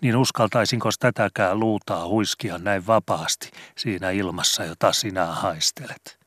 [0.00, 6.19] niin uskaltaisinko tätäkään luutaa huiskia näin vapaasti siinä ilmassa, jota sinä haistelet?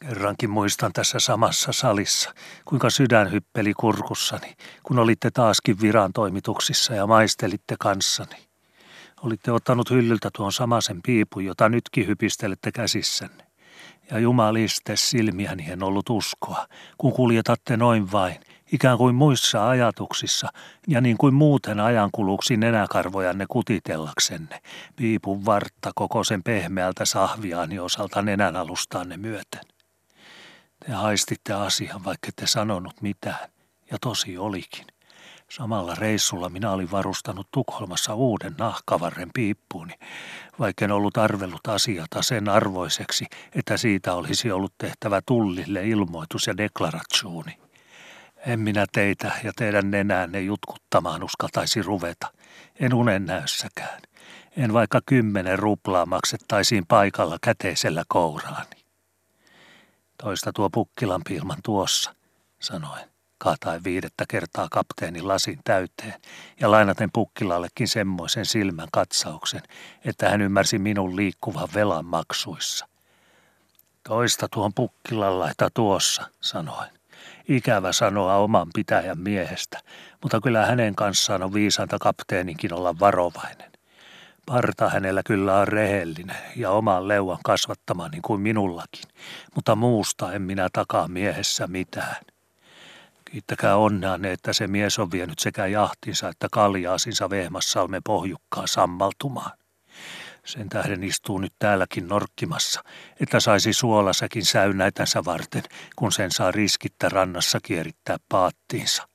[0.00, 2.34] Kerrankin muistan tässä samassa salissa,
[2.64, 8.36] kuinka sydän hyppeli kurkussani, kun olitte taaskin viran toimituksissa ja maistelitte kanssani.
[9.22, 13.46] Olitte ottanut hyllyltä tuon samaisen piipun, jota nytkin hypistelette käsissänne.
[14.10, 16.66] Ja jumaliste silmiäni en ollut uskoa,
[16.98, 18.36] kun kuljetatte noin vain,
[18.72, 20.48] ikään kuin muissa ajatuksissa,
[20.88, 24.60] ja niin kuin muuten ajankuluksi nenäkarvojanne kutitellaksenne,
[24.96, 29.75] piipun vartta koko sen pehmeältä sahviaani osalta nenän alustaanne myöten.
[30.86, 33.48] Te haistitte asian, vaikka te sanonut mitään,
[33.90, 34.86] ja tosi olikin.
[35.50, 39.94] Samalla reissulla minä olin varustanut Tukholmassa uuden nahkavarren piippuuni,
[40.58, 46.56] vaikka en ollut arvellut asiata sen arvoiseksi, että siitä olisi ollut tehtävä tullille ilmoitus ja
[46.56, 47.58] deklaratsuuni.
[48.46, 52.32] En minä teitä ja teidän nenäänne jutkuttamaan uskaltaisi ruveta,
[52.80, 54.00] en unen näyssäkään.
[54.56, 58.75] En vaikka kymmenen ruplaa maksettaisiin paikalla käteisellä kouraani.
[60.22, 62.14] Toista tuo pukkilampi ilman tuossa,
[62.60, 63.04] sanoin
[63.38, 66.14] kaataen viidettä kertaa kapteenin lasin täyteen
[66.60, 69.62] ja lainaten pukkilallekin semmoisen silmän katsauksen,
[70.04, 72.88] että hän ymmärsi minun liikkuvan velan maksuissa.
[74.08, 76.90] Toista tuon pukkilalla tuossa, sanoin.
[77.48, 79.78] Ikävä sanoa oman pitäjän miehestä,
[80.22, 83.75] mutta kyllä hänen kanssaan on viisanta kapteeninkin olla varovainen.
[84.46, 89.10] Parta hänellä kyllä on rehellinen ja oman leuan kasvattama niin kuin minullakin,
[89.54, 92.16] mutta muusta en minä takaa miehessä mitään.
[93.30, 99.50] Kiittäkää onneanne, että se mies on vienyt sekä jahtinsa että kaljaasinsa Vehmassalmen pohjukkaa sammaltumaan.
[100.44, 102.82] Sen tähden istuu nyt täälläkin norkkimassa,
[103.20, 105.62] että saisi suolasäkin säynäitänsä varten,
[105.96, 109.08] kun sen saa riskittä rannassa kierittää paattiinsa.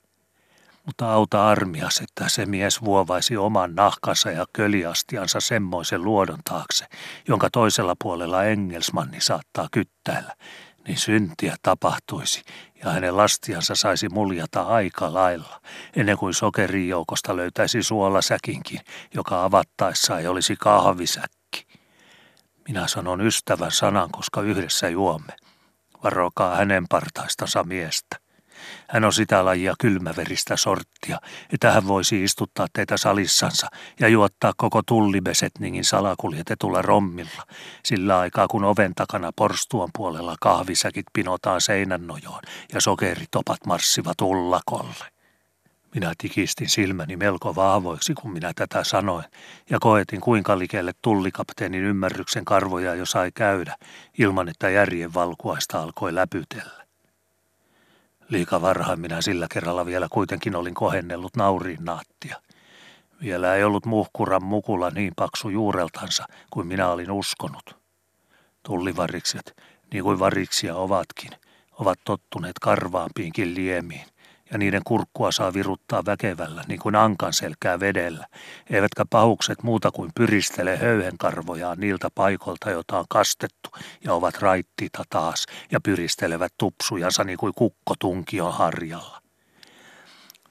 [0.86, 6.86] Mutta auta armias, että se mies vuovaisi oman nahkansa ja köliastiansa semmoisen luodon taakse,
[7.28, 10.34] jonka toisella puolella Engelsmanni saattaa kyttäillä,
[10.86, 12.42] niin syntiä tapahtuisi
[12.84, 15.60] ja hänen lastiansa saisi muljata aika lailla,
[15.96, 18.80] ennen kuin sokerijoukosta löytäisi suolasäkinkin,
[19.14, 21.66] joka avattaessa ei olisi kahvisäkki.
[22.68, 25.32] Minä sanon ystävän sanan, koska yhdessä juomme.
[26.04, 28.21] Varokaa hänen partaistansa miestä.
[28.88, 31.18] Hän on sitä lajia kylmäveristä sorttia,
[31.52, 33.68] että hän voisi istuttaa teitä salissansa
[34.00, 37.42] ja juottaa koko tullibesetningin salakuljetetulla rommilla,
[37.84, 42.42] sillä aikaa kun oven takana porstuan puolella kahvisäkit pinotaan seinän nojoon
[42.72, 45.12] ja sokeritopat marssivat ullakolle.
[45.94, 49.24] Minä tikistin silmäni melko vahvoiksi, kun minä tätä sanoin,
[49.70, 53.76] ja koetin kuinka likelle tullikapteenin ymmärryksen karvoja jo sai käydä,
[54.18, 56.81] ilman että järjen valkuaista alkoi läpytellä.
[58.32, 62.36] Liika varhain minä sillä kerralla vielä kuitenkin olin kohennellut nauriin naattia.
[63.22, 67.76] Vielä ei ollut muhkuran mukula niin paksu juureltansa kuin minä olin uskonut.
[68.62, 69.56] Tullivarikset,
[69.92, 71.30] niin kuin variksia ovatkin,
[71.72, 74.06] ovat tottuneet karvaampiinkin liemiin,
[74.52, 78.26] ja niiden kurkkua saa viruttaa väkevällä, niin kuin ankan selkää vedellä,
[78.70, 83.70] eivätkä pahukset muuta kuin pyristele höyhenkarvojaan niiltä paikoilta, joita on kastettu,
[84.04, 89.22] ja ovat raittiita taas, ja pyristelevät tupsujansa niin kuin kukko tunkion harjalla.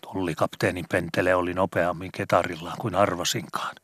[0.01, 3.75] Tullikapteenin pentele oli nopeammin ketarillaan kuin arvasinkaan.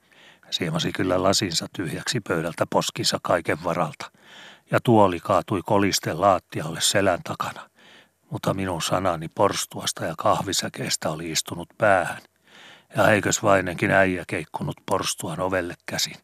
[0.49, 4.11] Siemasi kyllä lasinsa tyhjäksi pöydältä poskinsa kaiken varalta,
[4.71, 7.69] ja tuoli kaatui kolisten laattialle selän takana–
[8.29, 12.21] mutta minun sanani porstuasta ja kahvisäkeestä oli istunut päähän.
[12.95, 16.15] Ja eikös vainenkin äijä keikkunut porstuan ovelle käsin,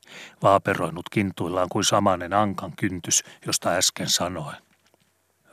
[0.43, 4.55] vaaperoinut kintuillaan kuin samanen ankan kyntys, josta äsken sanoin.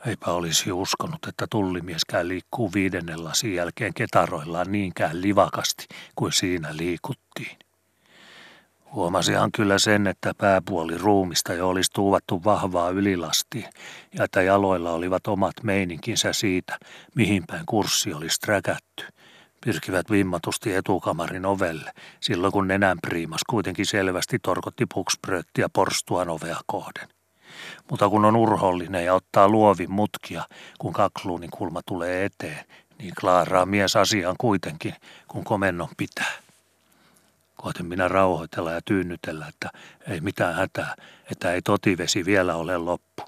[0.05, 7.57] Eipä olisi uskonut, että tullimieskään liikkuu viidennen lasin jälkeen ketaroillaan niinkään livakasti kuin siinä liikuttiin.
[8.93, 13.69] Huomasihan kyllä sen, että pääpuoli ruumista jo olisi tuuvattu vahvaa ylilastiin
[14.17, 16.77] ja että jaloilla olivat omat meininkinsä siitä,
[17.15, 19.05] mihin päin kurssi olisi sträkätty.
[19.65, 27.09] Pyrkivät vimmatusti etukamarin ovelle, silloin kun nenänpriimas kuitenkin selvästi torkotti pukspröttiä porstuan ovea kohden.
[27.91, 30.43] Mutta kun on urhollinen ja ottaa luovin mutkia,
[30.79, 32.65] kun kakluunin kulma tulee eteen,
[32.97, 34.95] niin klaaraa mies asiaan kuitenkin,
[35.27, 36.50] kun komennon pitää.
[37.61, 39.69] Koitin minä rauhoitella ja tyynnytellä, että
[40.07, 40.95] ei mitään hätää,
[41.31, 43.23] että ei totivesi vielä ole loppu.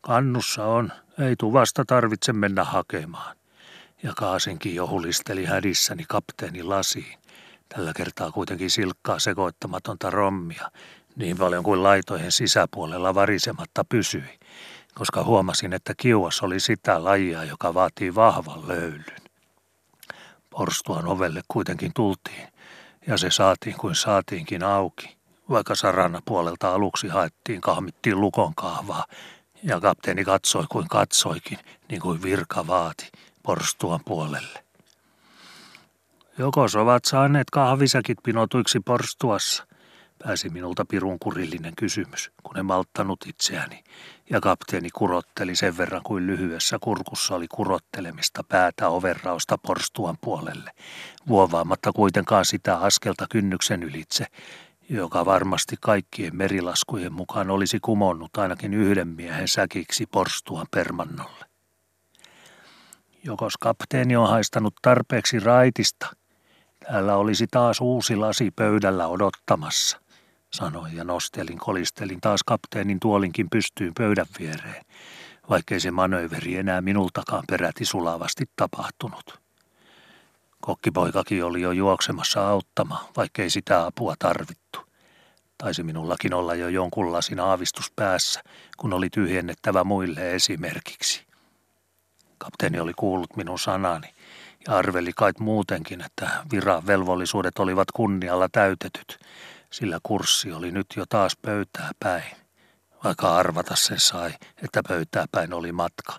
[0.00, 3.36] Kannussa on, ei tuvasta tarvitse mennä hakemaan.
[4.02, 7.18] Ja Kaasinkin jo hulisteli hädissäni kapteeni lasiin.
[7.68, 10.70] Tällä kertaa kuitenkin silkkaa sekoittamatonta rommia,
[11.16, 14.38] niin paljon kuin laitojen sisäpuolella varisematta pysyi,
[14.94, 19.20] koska huomasin, että kiuas oli sitä lajia, joka vaatii vahvan löylyn.
[20.50, 22.48] Porstuan ovelle kuitenkin tultiin,
[23.06, 25.16] ja se saatiin kuin saatiinkin auki,
[25.50, 29.04] vaikka sarana puolelta aluksi haettiin, kahmittiin lukon kahvaa
[29.62, 33.10] Ja kapteeni katsoi kuin katsoikin, niin kuin virka vaati,
[33.42, 34.64] porstuan puolelle.
[36.38, 39.66] Jokos ovat saaneet kahvisäkit pinotuiksi porstuassa,
[40.24, 43.84] pääsi minulta pirun kurillinen kysymys, kun en malttanut itseäni,
[44.30, 50.70] ja kapteeni kurotteli sen verran kuin lyhyessä kurkussa oli kurottelemista päätä overrausta porstuan puolelle,
[51.28, 54.26] vuovaamatta kuitenkaan sitä askelta kynnyksen ylitse,
[54.88, 61.44] joka varmasti kaikkien merilaskujen mukaan olisi kumonnut ainakin yhden miehen säkiksi porstuan permannolle.
[63.24, 66.06] Jokos kapteeni on haistanut tarpeeksi raitista,
[66.86, 70.00] täällä olisi taas uusi lasi pöydällä odottamassa,
[70.50, 74.84] sanoin ja nostelin, kolistelin taas kapteenin tuolinkin pystyyn pöydän viereen,
[75.50, 79.40] vaikkei se manööveri enää minultakaan peräti sulavasti tapahtunut.
[80.60, 84.78] Kokkipoikakin oli jo juoksemassa auttama, vaikkei sitä apua tarvittu.
[85.58, 88.42] Taisi minullakin olla jo jonkunlasin aavistus päässä,
[88.76, 91.26] kun oli tyhjennettävä muille esimerkiksi.
[92.38, 94.14] Kapteeni oli kuullut minun sanani
[94.66, 99.18] ja arveli kait muutenkin, että viran velvollisuudet olivat kunnialla täytetyt,
[99.72, 102.36] sillä kurssi oli nyt jo taas pöytää päin.
[103.04, 104.30] Vaikka arvata sen sai,
[104.62, 106.12] että pöytää päin oli matka,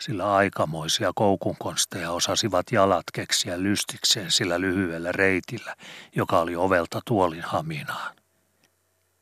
[0.00, 5.76] sillä aikamoisia koukunkonsteja osasivat jalat keksiä lystikseen sillä lyhyellä reitillä,
[6.16, 8.16] joka oli ovelta tuolin haminaan.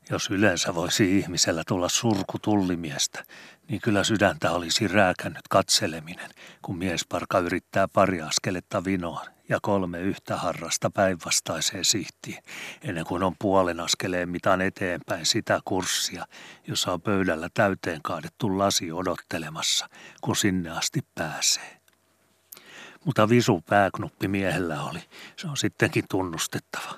[0.09, 3.23] Jos yleensä voisi ihmisellä tulla surku tullimiestä,
[3.69, 6.29] niin kyllä sydäntä olisi rääkännyt katseleminen,
[6.61, 12.43] kun miesparka yrittää pari askeletta vinoon ja kolme yhtä harrasta päinvastaiseen sihtiin,
[12.81, 16.25] ennen kuin on puolen askeleen mitan eteenpäin sitä kurssia,
[16.67, 19.89] jossa on pöydällä täyteen kaadettu lasi odottelemassa,
[20.21, 21.79] kun sinne asti pääsee.
[23.05, 24.99] Mutta visu pääknuppi miehellä oli,
[25.37, 26.95] se on sittenkin tunnustettava.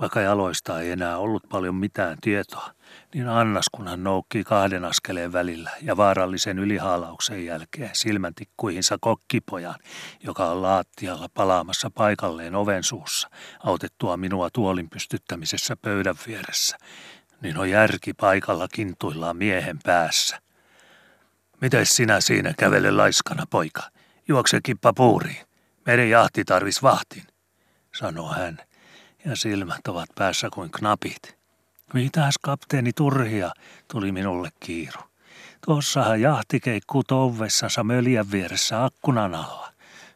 [0.00, 2.70] Vaikka jaloista ei enää ollut paljon mitään tietoa,
[3.14, 9.74] niin Annas kun hän noukkii kahden askeleen välillä ja vaarallisen ylihaalauksen jälkeen silmäntikkuihinsa kokkipojan,
[10.24, 13.30] joka on laattialla palaamassa paikalleen oven suussa,
[13.64, 16.78] autettua minua tuolin pystyttämisessä pöydän vieressä,
[17.40, 20.40] niin on järki paikalla kintuillaan miehen päässä.
[21.60, 23.82] Miten sinä siinä kävele laiskana, poika?
[24.28, 25.46] Juokse kippa puuriin.
[25.86, 27.24] Meidän jahti tarvis vahtin,
[27.94, 28.58] sanoo hän,
[29.24, 31.37] ja silmät ovat päässä kuin knapit.
[31.94, 33.50] Mitäs kapteeni Turhia,
[33.92, 35.00] tuli minulle kiiru.
[35.66, 39.72] Tuossahan jahti keikkuu tovessansa möljän vieressä akkunan alla.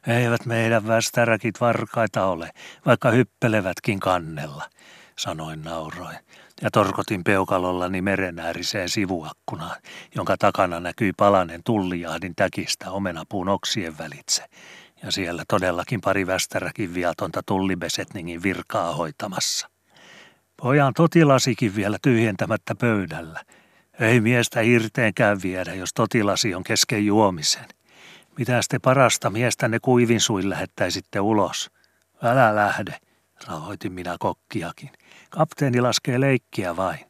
[0.06, 2.50] Eivät meidän västäräkit varkaita ole,
[2.86, 4.70] vaikka hyppelevätkin kannella,
[5.18, 6.18] sanoin nauroin.
[6.62, 9.76] Ja torkotin peukalollani merenääriseen sivuakkunaan,
[10.14, 14.44] jonka takana näkyi palanen tullijahdin täkistä omenapuun oksien välitse.
[15.02, 19.71] Ja siellä todellakin pari västäräkin viatonta tullibesetningin virkaa hoitamassa.
[20.62, 23.40] Pojan totilasikin vielä tyhjentämättä pöydällä.
[24.00, 27.64] Ei miestä irteenkään viedä, jos totilasi on kesken juomisen.
[28.38, 31.70] Mitä te parasta miestänne kuivin suin lähettäisitte ulos?
[32.22, 32.98] Älä lähde,
[33.46, 34.90] rahoitin minä kokkiakin.
[35.30, 37.00] Kapteeni laskee leikkiä vain.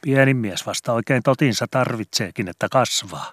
[0.00, 3.32] Pienin mies vasta oikein totinsa tarvitseekin, että kasvaa.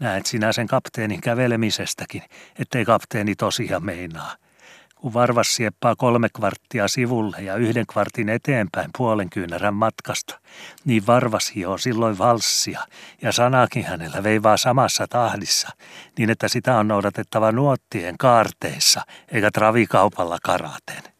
[0.00, 2.22] Näet sinä sen kapteenin kävelemisestäkin,
[2.58, 4.43] ettei kapteeni tosiaan meinaa
[5.04, 10.40] kun varvas sieppaa kolme kvarttia sivulle ja yhden kvartin eteenpäin puolen kyynärän matkasta,
[10.84, 12.80] niin varvas hioo silloin valssia
[13.22, 15.68] ja sanakin hänellä veivaa samassa tahdissa,
[16.18, 19.00] niin että sitä on noudatettava nuottien kaarteissa
[19.32, 21.13] eikä travikaupalla karaten.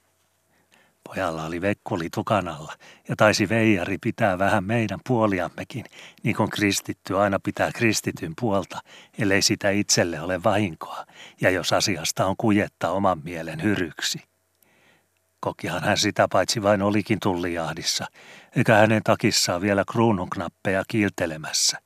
[1.14, 2.72] Pojalla oli vekkuli tukanalla
[3.08, 5.84] ja taisi veijari pitää vähän meidän puoliammekin,
[6.22, 8.80] niin kuin kristitty aina pitää kristityn puolta,
[9.18, 11.06] ellei sitä itselle ole vahinkoa,
[11.40, 14.18] ja jos asiasta on kujetta oman mielen hyryksi.
[15.40, 18.06] Kokihan hän sitä paitsi vain olikin tullijahdissa,
[18.56, 21.78] eikä hänen takissaan vielä kruununknappeja kiiltelemässä.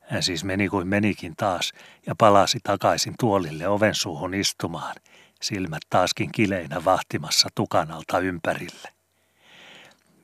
[0.00, 1.72] Hän siis meni kuin menikin taas
[2.06, 4.96] ja palasi takaisin tuolille oven suuhun istumaan–
[5.42, 8.88] silmät taaskin kileinä vahtimassa tukanalta ympärille.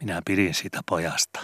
[0.00, 1.40] Minä pidin sitä pojasta.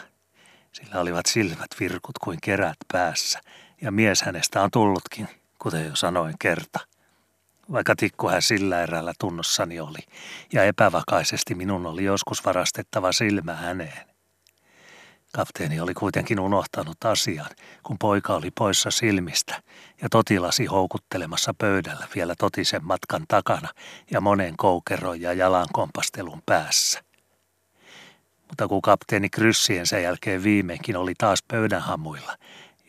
[0.73, 3.41] Sillä olivat silmät virkut kuin kerät päässä,
[3.81, 6.81] ja mies hänestä on tullutkin, kuten jo sanoin kerta.
[7.73, 9.99] Vaikka tikku hän sillä erällä tunnossani oli,
[10.53, 14.12] ja epävakaisesti minun oli joskus varastettava silmä häneen.
[15.33, 17.51] Kapteeni oli kuitenkin unohtanut asian,
[17.83, 19.63] kun poika oli poissa silmistä
[20.03, 23.69] ja totilasi houkuttelemassa pöydällä vielä totisen matkan takana
[24.11, 27.03] ja monen koukeron ja jalan kompastelun päässä.
[28.49, 32.37] Mutta kun kapteeni kryssien sen jälkeen viimeinkin oli taas pöydänhamuilla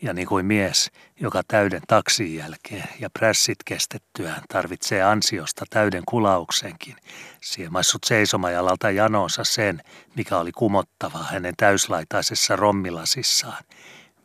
[0.03, 6.95] ja niin kuin mies, joka täyden taksin jälkeen ja prässit kestettyään tarvitsee ansiosta täyden kulauksenkin,
[7.41, 9.81] siemaissut seisomajalalta janonsa sen,
[10.15, 13.63] mikä oli kumottava hänen täyslaitaisessa rommilasissaan,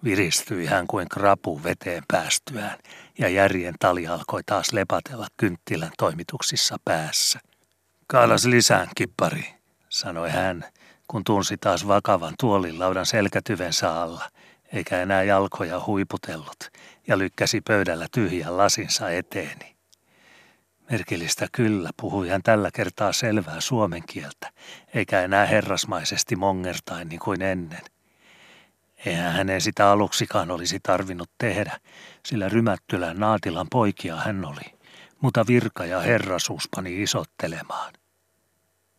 [0.05, 2.79] Viristyi hän kuin krapu veteen päästyään,
[3.19, 7.41] ja järjen tali alkoi taas lepatella kynttilän toimituksissa päässä.
[8.07, 9.55] Kaalas lisään, kippari,
[9.89, 10.65] sanoi hän,
[11.09, 14.31] kun tunsi taas vakavan tuolilaudan selkätyvensä alla,
[14.73, 16.71] eikä enää jalkoja huiputellut,
[17.07, 19.77] ja lykkäsi pöydällä tyhjän lasinsa eteeni.
[20.91, 24.51] Merkillistä kyllä puhui hän tällä kertaa selvää suomen kieltä,
[24.95, 27.83] eikä enää herrasmaisesti mongertain niin kuin ennen–
[29.07, 31.81] Eihän hänen sitä aluksikaan olisi tarvinnut tehdä,
[32.27, 34.79] sillä Rymättylän naatilan poikia hän oli,
[35.21, 37.93] mutta virka ja herrasuus pani isottelemaan.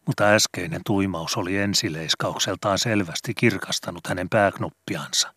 [0.07, 5.33] Mutta äskeinen tuimaus oli ensileiskaukseltaan selvästi kirkastanut hänen pääknuppiansa.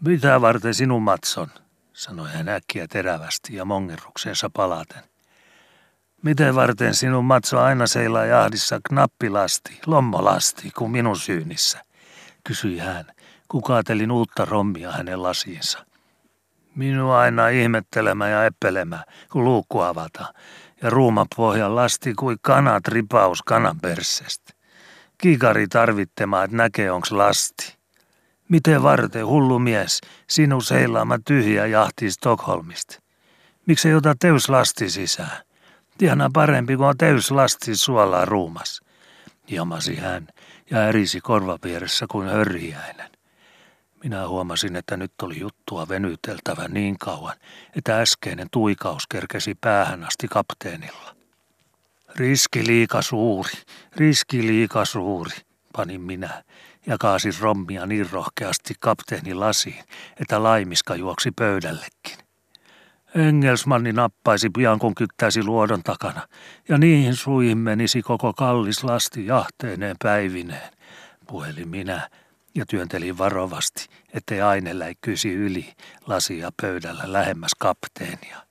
[0.00, 1.48] Mitä varten sinun matson,
[1.92, 5.02] sanoi hän äkkiä terävästi ja mongerruksensa palaten.
[6.22, 11.86] Miten varten sinun matso aina seilaa jahdissa knappilasti, lommolasti kuin minun syynissä?
[12.46, 13.04] kysyi hän,
[13.48, 15.86] kun kaatelin uutta rommia hänen lasiinsa.
[16.74, 20.34] Minua aina ihmettelemä ja eppelemä, kun luukku avata,
[20.82, 24.52] ja ruuma pohjan lasti kuin kanat ripaus kanan perssestä.
[25.18, 27.75] Kikari tarvittema, että näkee onks lasti.
[28.48, 32.98] Miten varten, hullu mies, sinun seilaama tyhjä jahti Stockholmista?
[33.66, 34.14] Miksi ei ota
[34.48, 35.42] lasti sisään?
[35.98, 36.94] Tiedän parempi, kun on
[37.30, 38.80] lasti suolaa ruumas.
[39.48, 40.28] Jamasi hän
[40.70, 43.10] ja ärisi korvapieressä kuin hörjäinen.
[44.04, 47.36] Minä huomasin, että nyt oli juttua venyteltävä niin kauan,
[47.76, 51.16] että äskeinen tuikaus kerkesi päähän asti kapteenilla.
[52.16, 53.52] Riski liika suuri,
[53.96, 55.36] riski liika suuri,
[55.72, 56.44] panin minä
[56.86, 59.84] ja kaasin rommia niin rohkeasti kapteeni lasiin,
[60.20, 62.26] että laimiska juoksi pöydällekin.
[63.14, 66.28] Engelsmanni nappaisi pian kun kyttäisi luodon takana,
[66.68, 70.72] ja niihin suihin menisi koko kallis lasti jahteeneen päivineen,
[71.26, 72.10] puheli minä
[72.54, 75.72] ja työntelin varovasti, ettei aine läikkyisi yli
[76.06, 78.46] lasia pöydällä lähemmäs kapteenia.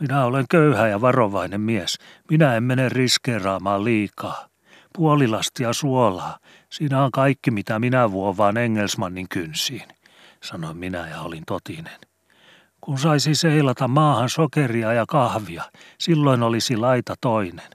[0.00, 1.98] Minä olen köyhä ja varovainen mies.
[2.30, 4.48] Minä en mene riskeeraamaan liikaa.
[4.96, 6.38] Puolilastia suolaa.
[6.72, 9.88] Siinä on kaikki, mitä minä vuovaan Engelsmannin kynsiin,
[10.42, 11.98] sanoin minä ja olin totinen.
[12.80, 15.64] Kun saisi seilata maahan sokeria ja kahvia,
[15.98, 17.70] silloin olisi laita toinen.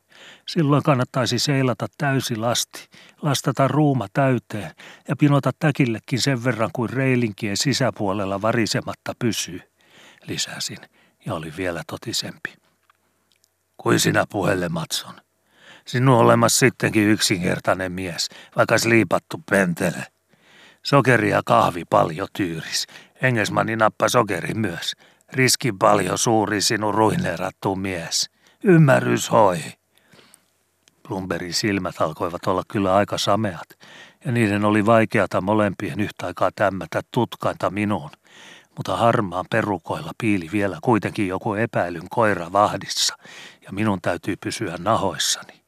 [0.47, 2.87] Silloin kannattaisi seilata täysi lasti,
[3.21, 4.71] lastata ruuma täyteen
[5.07, 9.61] ja pinota täkillekin sen verran kuin reilinkien sisäpuolella varisematta pysyy,
[10.27, 10.79] lisäsin
[11.25, 12.53] ja oli vielä totisempi.
[13.77, 15.26] Kuin sinä puhelle, Matson.
[15.87, 20.03] Sinun olemassa sittenkin yksinkertainen mies, vaikka liipattu pentele.
[20.83, 22.87] Sokeri ja kahvi paljon tyyris.
[23.21, 24.93] Engelsmanni nappa sokeri myös.
[25.33, 28.29] Riski paljon suuri sinun ruineerattu mies.
[28.63, 29.57] Ymmärrys hoi.
[31.07, 33.69] Blumberin silmät alkoivat olla kyllä aika sameat,
[34.25, 38.11] ja niiden oli vaikeata molempien yhtä aikaa tämmätä tutkainta minuun,
[38.77, 43.17] mutta harmaan perukoilla piili vielä kuitenkin joku epäilyn koira vahdissa,
[43.65, 45.66] ja minun täytyy pysyä nahoissani.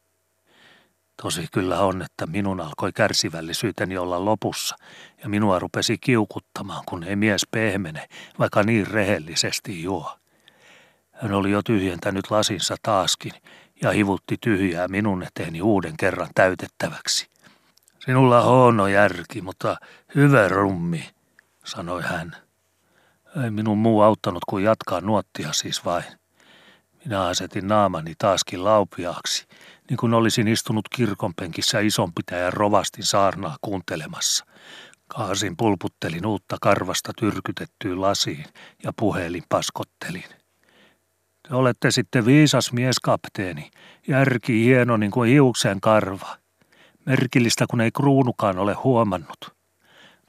[1.22, 4.76] Tosi kyllä on, että minun alkoi kärsivällisyyteni olla lopussa,
[5.22, 8.08] ja minua rupesi kiukuttamaan, kun ei mies pehmene,
[8.38, 10.16] vaikka niin rehellisesti juo.
[11.12, 13.32] Hän oli jo tyhjentänyt lasinsa taaskin,
[13.82, 17.28] ja hivutti tyhjää minun eteeni uuden kerran täytettäväksi.
[18.04, 19.76] Sinulla huono järki, mutta
[20.14, 21.10] hyvä rummi,
[21.64, 22.36] sanoi hän.
[23.44, 26.04] Ei minun muu auttanut kuin jatkaa nuottia siis vain.
[27.04, 29.46] Minä asetin naamani taaskin laupiaaksi,
[29.90, 34.46] niin kuin olisin istunut kirkonpenkissä isonpitäjän rovastin saarnaa kuuntelemassa.
[35.08, 38.44] Kaasin pulputtelin uutta karvasta tyrkytettyyn lasiin
[38.84, 40.24] ja puhelin paskottelin.
[41.48, 43.70] Te olette sitten viisas mies, kapteeni.
[44.08, 46.36] Järki hieno niin kuin hiuksen karva.
[47.06, 49.59] Merkillistä, kun ei kruunukaan ole huomannut.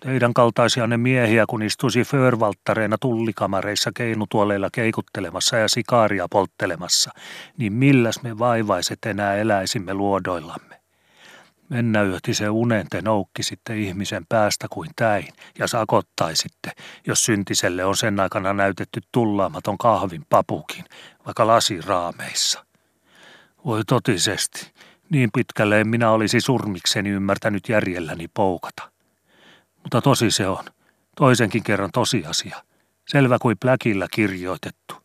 [0.06, 7.12] Teidän kaltaisianne miehiä, kun istuisi föörvalttareina tullikamareissa keinutuoleilla keikuttelemassa ja sikaaria polttelemassa,
[7.58, 10.82] niin milläs me vaivaiset enää eläisimme luodoillamme?
[11.70, 15.28] Mennäyöhti se unen te noukkisitte ihmisen päästä kuin täin
[15.60, 16.72] ja sakottaisitte,
[17.08, 20.86] jos syntiselle on sen aikana näytetty tullaamaton kahvin papukin,
[21.26, 22.66] vaikka lasiraameissa.
[23.66, 24.72] Voi totisesti,
[25.10, 28.91] niin pitkälle en minä olisi surmikseni ymmärtänyt järjelläni poukata.
[29.84, 30.66] Mutta tosi se on,
[31.16, 32.64] toisenkin kerran tosiasia,
[33.08, 34.96] selvä kuin pläkillä kirjoitettu.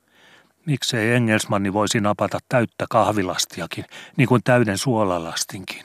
[0.67, 3.85] Miksei Engelsmanni voisi napata täyttä kahvilastiakin,
[4.17, 5.85] niin kuin täyden suolalastinkin.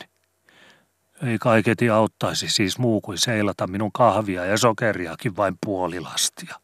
[1.23, 6.55] Ei kaiketi auttaisi siis muu kuin seilata minun kahvia ja sokeriakin vain puolilastia,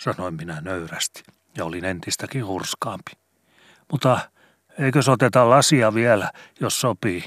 [0.00, 1.22] sanoin minä nöyrästi
[1.56, 3.12] ja olin entistäkin hurskaampi.
[3.92, 4.20] Mutta
[4.78, 7.24] eikö oteta lasia vielä, jos sopii,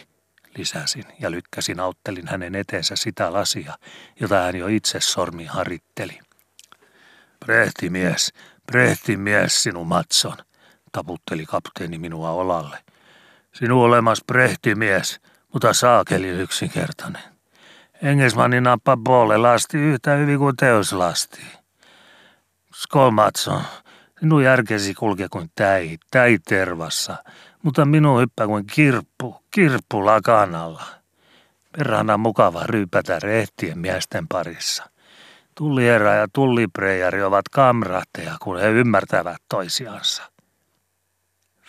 [0.58, 3.78] lisäsin ja lykkäsin auttelin hänen eteensä sitä lasia,
[4.20, 6.20] jota hän jo itse sormi haritteli.
[7.40, 8.34] Prehtimies,
[8.66, 10.38] prehtimies sinun Matson,
[10.92, 12.78] taputteli kapteeni minua olalle.
[13.54, 15.20] Sinun olemas prehtimies,
[15.54, 17.22] mutta saakeli yksinkertainen.
[18.02, 21.42] Engelsmanni nappa Bolle lasti yhtä hyvin kuin teos lasti.
[22.76, 23.62] Skol Matson,
[24.20, 27.16] sinun järkesi kulke kuin täi, täi tervassa,
[27.64, 30.86] mutta minun hyppää kuin kirppu, kirppu lakanalla.
[31.78, 34.90] Perhana mukava ryypätä rehtien miesten parissa.
[35.56, 40.24] Tulliherra ja tullipreijari ovat kamraatteja, kun he ymmärtävät toisiansa.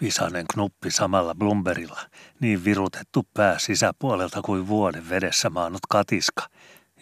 [0.00, 2.00] Visanen knuppi samalla Blumberilla,
[2.40, 6.48] niin virutettu pää sisäpuolelta kuin vuoden vedessä maannut katiska.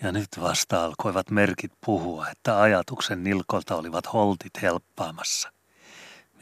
[0.03, 5.52] Ja nyt vasta alkoivat merkit puhua, että ajatuksen nilkolta olivat holtit helppaamassa.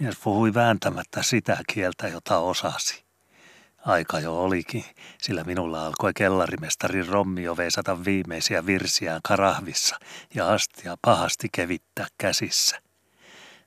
[0.01, 3.05] Mies puhui vääntämättä sitä kieltä, jota osasi.
[3.87, 4.85] Aika jo olikin,
[5.19, 9.97] sillä minulla alkoi kellarimestarin Rommio veisata viimeisiä virsiään karahvissa
[10.35, 12.83] ja astia pahasti kevittää käsissä.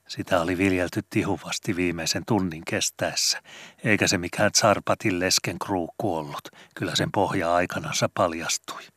[0.08, 3.42] Sitä oli viljelty tihuvasti viimeisen tunnin kestäessä,
[3.84, 6.50] eikä se mikään Tsarpatin lesken kruukku ollut.
[6.76, 8.93] Kyllä sen pohja aikanansa paljastui.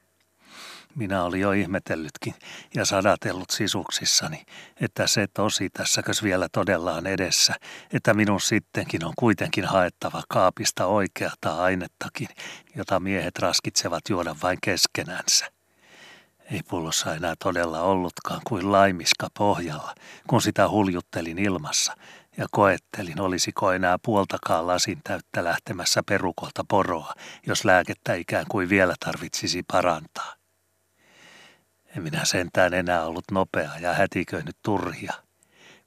[0.96, 2.34] Minä olin jo ihmetellytkin
[2.74, 4.46] ja sadatellut sisuksissani,
[4.80, 7.54] että se tosi tässäkös vielä todellaan edessä,
[7.92, 12.28] että minun sittenkin on kuitenkin haettava kaapista oikeata ainettakin,
[12.76, 15.46] jota miehet raskitsevat juoda vain keskenänsä.
[16.52, 19.94] Ei pullossa enää todella ollutkaan kuin laimiska pohjalla,
[20.26, 21.96] kun sitä huljuttelin ilmassa
[22.36, 27.12] ja koettelin, olisiko enää puoltakaan lasin täyttä lähtemässä perukolta poroa,
[27.46, 30.35] jos lääkettä ikään kuin vielä tarvitsisi parantaa.
[31.96, 35.12] En minä sentään enää ollut nopea ja hätiköinyt turhia.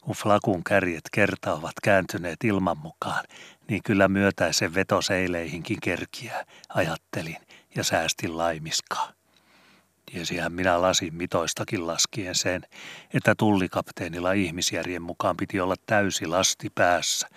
[0.01, 3.25] Kun flakun kärjet kerta ovat kääntyneet ilman mukaan,
[3.69, 7.37] niin kyllä myötäisen vetoseileihinkin kerkiä, ajattelin
[7.75, 9.11] ja säästin laimiskaa.
[10.05, 12.61] Tiesihän minä lasin mitoistakin laskien sen,
[13.13, 17.29] että tullikapteenilla ihmisjärjen mukaan piti olla täysi lasti päässä,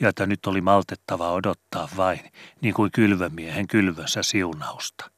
[0.00, 2.20] ja että nyt oli maltettava odottaa vain,
[2.60, 5.17] niin kuin kylvömiehen kylvössä siunausta.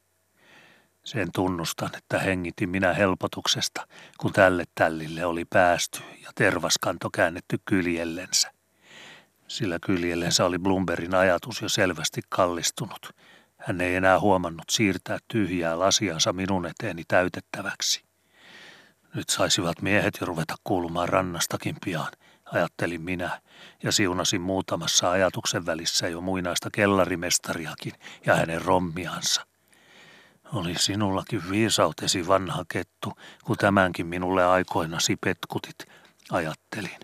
[1.04, 3.86] Sen tunnustan, että hengitin minä helpotuksesta,
[4.18, 8.52] kun tälle tällille oli päästy ja tervaskanto käännetty kyljellensä.
[9.48, 13.10] Sillä kyljellensä oli Blumberin ajatus jo selvästi kallistunut.
[13.56, 18.04] Hän ei enää huomannut siirtää tyhjää lasiansa minun eteeni täytettäväksi.
[19.14, 22.12] Nyt saisivat miehet jo ruveta kuulumaan rannastakin pian,
[22.44, 23.40] ajattelin minä,
[23.82, 27.92] ja siunasin muutamassa ajatuksen välissä jo muinaista kellarimestariakin
[28.26, 29.49] ja hänen rommiansa.
[30.52, 33.12] Oli sinullakin viisautesi vanha kettu,
[33.44, 35.76] kun tämänkin minulle aikoinasi petkutit,
[36.30, 37.00] ajattelin.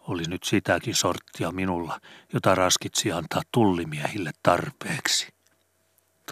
[0.00, 2.00] Oli nyt sitäkin sorttia minulla,
[2.32, 5.28] jota raskitsi antaa tullimiehille tarpeeksi.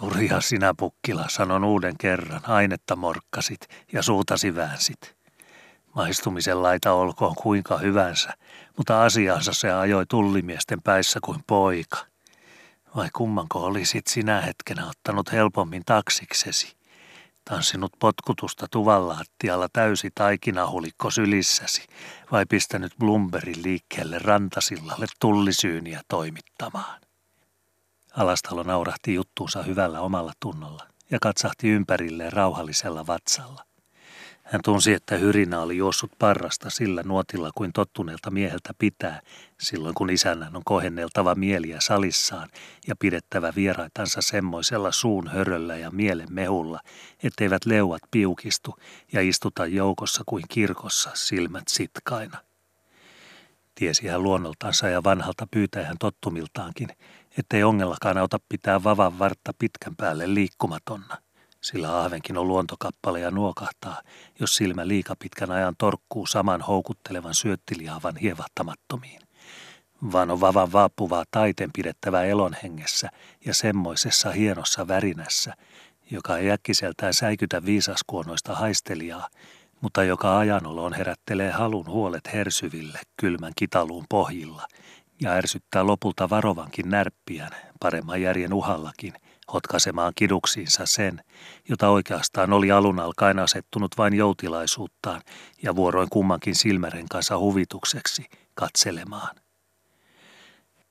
[0.00, 5.16] Turja sinä pukkila, sanon uuden kerran, ainetta morkkasit ja suutasi väänsit.
[5.94, 8.32] Maistumisen laita olkoon kuinka hyvänsä,
[8.76, 11.98] mutta asiansa se ajoi tullimiesten päissä kuin poika–
[12.96, 16.76] vai kummanko olisit sinä hetkenä ottanut helpommin taksiksesi?
[17.44, 21.86] Tanssinut potkutusta tuvallaattialla täysi taikinahulikko sylissäsi
[22.32, 27.00] vai pistänyt Blumberin liikkeelle rantasillalle tullisyyniä toimittamaan?
[28.16, 33.67] Alastalo naurahti juttuunsa hyvällä omalla tunnolla ja katsahti ympärilleen rauhallisella vatsalla.
[34.50, 39.20] Hän tunsi, että hyrinä oli juossut parrasta sillä nuotilla kuin tottuneelta mieheltä pitää,
[39.60, 42.48] silloin kun isännän on kohenneltava mieliä salissaan
[42.86, 46.80] ja pidettävä vieraitansa semmoisella suun höröllä ja mielen mehulla,
[47.22, 48.76] etteivät leuat piukistu
[49.12, 52.38] ja istuta joukossa kuin kirkossa silmät sitkaina.
[53.74, 56.88] Tiesi hän luonnoltansa ja vanhalta pyytäjän tottumiltaankin,
[57.38, 61.16] ettei ongellakaan auta pitää vavan vartta pitkän päälle liikkumatonna–
[61.60, 64.02] sillä ahvenkin on luontokappale ja nuokahtaa,
[64.40, 69.20] jos silmä liika pitkän ajan torkkuu saman houkuttelevan syöttiliaavan hievahtamattomiin.
[70.12, 73.08] Vaan on vavan vaapuvaa taiteen pidettävä elon hengessä
[73.44, 75.54] ja semmoisessa hienossa värinässä,
[76.10, 79.28] joka ei äkkiseltään säikytä viisaskuonoista haistelijaa,
[79.80, 84.66] mutta joka ajanolon herättelee halun huolet hersyville kylmän kitaluun pohjilla
[85.20, 89.12] ja ärsyttää lopulta varovankin närppiään paremman järjen uhallakin–
[89.52, 91.24] hotkaisemaan kiduksiinsa sen,
[91.68, 95.22] jota oikeastaan oli alun alkaen asettunut vain joutilaisuuttaan
[95.62, 99.36] ja vuoroin kummankin silmären kanssa huvitukseksi katselemaan.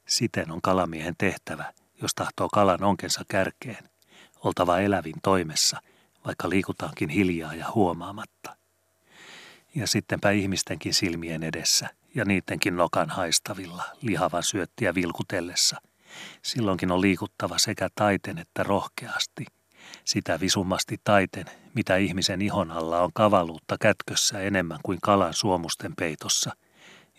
[0.08, 3.90] Siten on kalamiehen tehtävä, jos tahtoo kalan onkensa kärkeen,
[4.44, 5.82] oltava elävin toimessa,
[6.26, 8.56] vaikka liikutaankin hiljaa ja huomaamatta.
[9.76, 15.82] Ja sittenpä ihmistenkin silmien edessä ja niidenkin nokan haistavilla lihavan syöttiä vilkutellessa–
[16.42, 19.46] Silloinkin on liikuttava sekä taiten että rohkeasti.
[20.06, 26.52] Sitä visumasti taiten, mitä ihmisen ihon alla on kavaluutta kätkössä enemmän kuin kalan suomusten peitossa,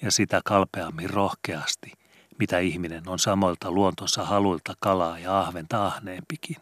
[0.02, 1.92] ja sitä kalpeammin rohkeasti,
[2.38, 6.56] mitä ihminen on samoilta luontonsa haluilta kalaa ja ahventa ahneempikin.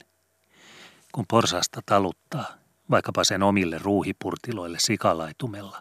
[1.12, 2.54] Kun porsasta taluttaa,
[2.90, 5.80] vaikkapa sen omille ruuhipurtiloille sikalaitumella,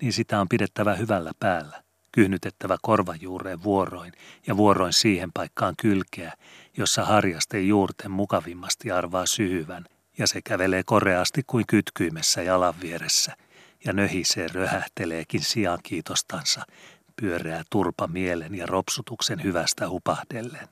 [0.00, 4.12] niin sitä on pidettävä hyvällä päällä, kyhnytettävä korvajuureen vuoroin
[4.46, 6.32] ja vuoroin siihen paikkaan kylkeä,
[6.76, 9.84] jossa harjasten juurten mukavimmasti arvaa syhyvän,
[10.18, 13.36] ja se kävelee koreasti kuin kytkyimessä jalan vieressä,
[13.84, 16.62] ja nöhisee röhähteleekin sijaan kiitostansa,
[17.20, 20.68] pyöreä turpa mielen ja ropsutuksen hyvästä hupahdellen.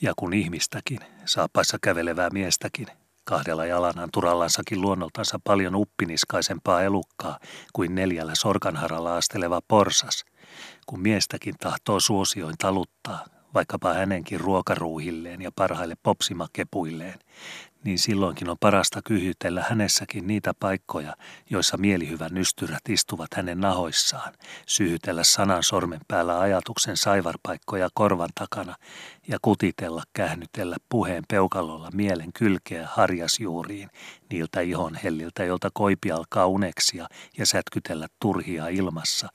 [0.00, 2.86] Ja kun ihmistäkin, saapaissa kävelevää miestäkin,
[3.28, 7.38] kahdella jalanhan turallansakin luonnoltansa paljon uppiniskaisempaa elukkaa
[7.72, 10.24] kuin neljällä sorkanharalla asteleva porsas,
[10.86, 13.24] kun miestäkin tahtoo suosioin taluttaa,
[13.54, 17.18] vaikkapa hänenkin ruokaruuhilleen ja parhaille popsimakepuilleen,
[17.84, 21.16] niin silloinkin on parasta kyhytellä hänessäkin niitä paikkoja,
[21.50, 24.34] joissa mielihyvän nystyrät istuvat hänen nahoissaan,
[24.66, 28.74] syhytellä sanan sormen päällä ajatuksen saivarpaikkoja korvan takana
[29.28, 33.90] ja kutitella, kähnytellä puheen peukalolla mielen kylkeä harjasjuuriin,
[34.30, 37.06] niiltä ihon helliltä, jolta koipi alkaa uneksia
[37.38, 39.28] ja sätkytellä turhia ilmassa,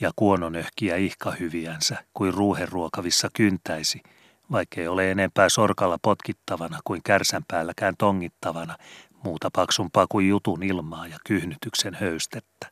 [0.00, 4.02] ja kuononöhkiä ihkahyviänsä kuin ruuheruokavissa kyntäisi–
[4.52, 8.76] vaikkei ole enempää sorkalla potkittavana kuin kärsän päälläkään tongittavana,
[9.24, 12.70] muuta paksumpaa kuin jutun ilmaa ja kyhnytyksen höystettä.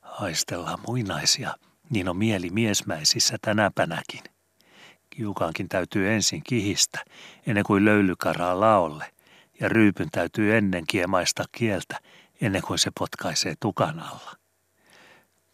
[0.00, 1.54] Haistellaan muinaisia,
[1.90, 4.22] niin on mieli miesmäisissä tänäpänäkin.
[5.10, 7.04] Kiukaankin täytyy ensin kihistä,
[7.46, 9.12] ennen kuin löylykaraa laolle,
[9.60, 12.00] ja ryypyn täytyy ennen kiemaista kieltä,
[12.40, 14.41] ennen kuin se potkaisee tukan alla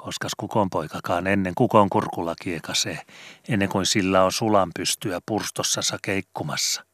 [0.03, 3.01] koskas kukonpoikakaan ennen kukon kurkulla kiekasee,
[3.49, 6.85] ennen kuin sillä on sulan pystyä purstossassa keikkumassa.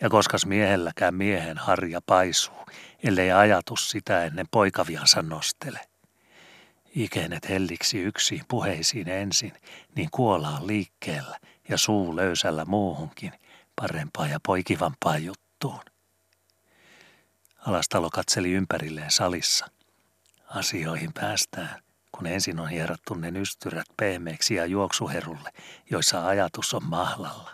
[0.00, 2.66] Ja koskas miehelläkään miehen harja paisuu,
[3.02, 5.80] ellei ajatus sitä ennen poikaviansa nostele.
[6.94, 9.52] Ikenet helliksi yksin puheisiin ensin,
[9.96, 13.32] niin kuollaan liikkeellä ja suu löysällä muuhunkin,
[13.76, 15.80] parempaa ja poikivampaa juttuun.
[17.58, 19.66] Alastalo katseli ympärilleen salissa.
[20.46, 21.82] Asioihin päästään–
[22.12, 25.50] kun ensin on hierottu ne nystyrät pehmeäksi ja juoksuherulle,
[25.90, 27.50] joissa ajatus on mahlalla.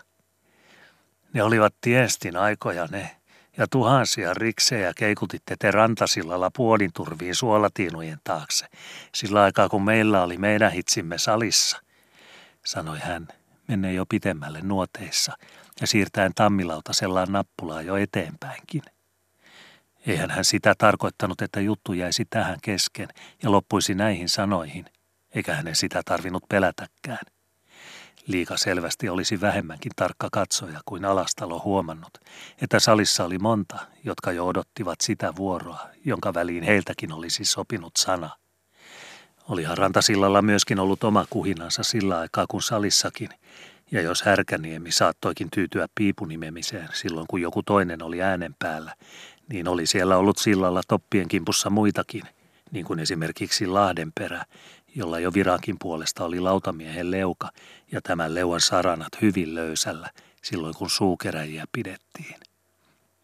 [1.33, 3.15] Ne olivat tiestin aikoja ne,
[3.57, 8.65] ja tuhansia riksejä keikutitte te rantasillalla puolinturviin suolatiinujen taakse,
[9.15, 11.81] sillä aikaa kun meillä oli meidän hitsimme salissa,
[12.65, 13.27] sanoi hän,
[13.67, 15.37] menne jo pitemmälle nuoteissa
[15.81, 18.81] ja siirtäen tammilautasella nappulaa jo eteenpäinkin–
[20.07, 23.07] Eihän hän sitä tarkoittanut, että juttu jäisi tähän kesken
[23.43, 24.85] ja loppuisi näihin sanoihin,
[25.35, 27.25] eikä hänen sitä tarvinnut pelätäkään.
[28.27, 32.17] Liika selvästi olisi vähemmänkin tarkka katsoja kuin alastalo huomannut,
[32.61, 38.29] että salissa oli monta, jotka jo odottivat sitä vuoroa, jonka väliin heiltäkin olisi sopinut sana.
[39.49, 43.29] Olihan rantasillalla myöskin ollut oma kuhinansa sillä aikaa kuin salissakin,
[43.91, 48.95] ja jos Härkäniemi saattoikin tyytyä piipunimemiseen silloin, kun joku toinen oli äänen päällä,
[49.49, 52.23] niin oli siellä ollut sillalla toppien kimpussa muitakin,
[52.71, 54.45] niin kuin esimerkiksi Lahdenperä,
[54.95, 57.49] jolla jo virakin puolesta oli lautamiehen leuka
[57.91, 60.09] ja tämän leuan saranat hyvin löysällä
[60.43, 62.35] silloin, kun suukeräjiä pidettiin.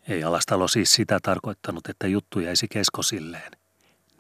[0.07, 3.51] Ei Alastalo siis sitä tarkoittanut, että juttu jäisi keskosilleen.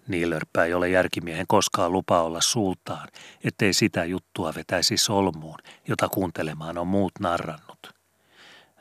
[0.07, 3.07] Niilörppä ei ole järkimiehen koskaan lupa olla suultaan,
[3.43, 7.94] ettei sitä juttua vetäisi solmuun, jota kuuntelemaan on muut narrannut.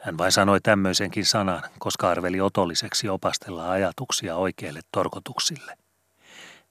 [0.04, 5.76] Hän vain sanoi tämmöisenkin sanan, koska arveli otolliseksi opastella ajatuksia oikeille torkotuksille.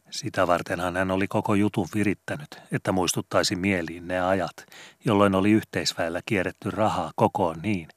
[0.09, 4.53] Sitä vartenhan hän oli koko jutun virittänyt, että muistuttaisi mieliin ne ajat,
[5.05, 7.87] jolloin oli yhteisväellä kierretty rahaa kokoon niin,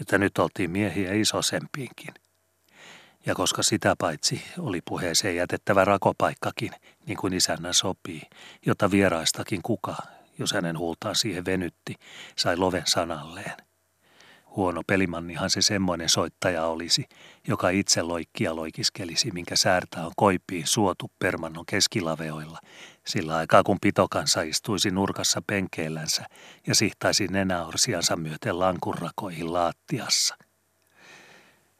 [0.00, 2.14] että nyt oltiin miehiä isosempiinkin.
[3.26, 6.72] Ja koska sitä paitsi oli puheeseen jätettävä rakopaikkakin,
[7.06, 8.22] niin kuin isännän sopii,
[8.66, 9.96] jotta vieraistakin kuka,
[10.38, 11.94] jos hänen huultaan siihen venytti,
[12.36, 13.54] sai loven sanalleen–
[14.56, 17.04] Huono pelimannihan se semmoinen soittaja olisi,
[17.48, 22.58] joka itse loikkia loikiskelisi, minkä säärtä on koipiin suotu permannon keskilaveoilla,
[23.06, 26.26] sillä aikaa kun pitokansa istuisi nurkassa penkeellänsä
[26.66, 30.36] ja sihtaisi nenäorsiansa myöten lankurrakoihin laattiassa.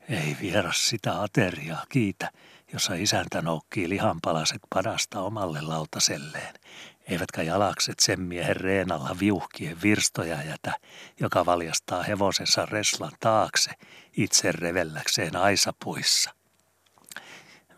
[0.08, 2.30] Ei vieras sitä ateriaa, kiitä,
[2.72, 6.54] jossa isäntä noukkii lihanpalaset padasta omalle lautaselleen,
[7.08, 10.72] eivätkä jalakset sen miehen reenalla viuhkien virstoja jätä,
[11.20, 13.70] joka valjastaa hevosensa reslan taakse
[14.16, 16.34] itse revelläkseen aisapuissa.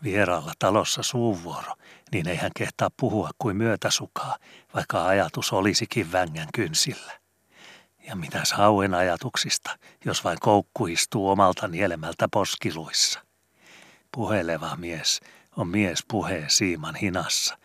[0.03, 1.73] Vieraalla talossa suuvuoro,
[2.11, 4.37] niin ei hän kehtaa puhua kuin myötäsukaa,
[4.75, 7.13] vaikka ajatus olisikin vängän kynsillä.
[8.07, 13.19] Ja mitäs hauen ajatuksista, jos vain koukku istuu omalta nielemältä poskiluissa.
[14.11, 15.19] Puheleva mies
[15.57, 17.57] on mies puheen siiman hinassa,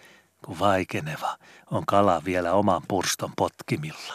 [0.44, 1.38] kun vaikeneva
[1.70, 4.14] on kala vielä oman purston potkimilla.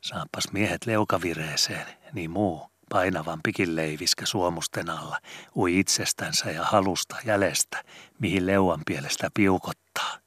[0.00, 5.18] Saappas miehet leukavireeseen, niin muu painavampikin leiviskä suomusten alla
[5.56, 7.84] ui itsestänsä ja halusta jäljestä,
[8.18, 10.18] mihin leuan pielestä piukottaa.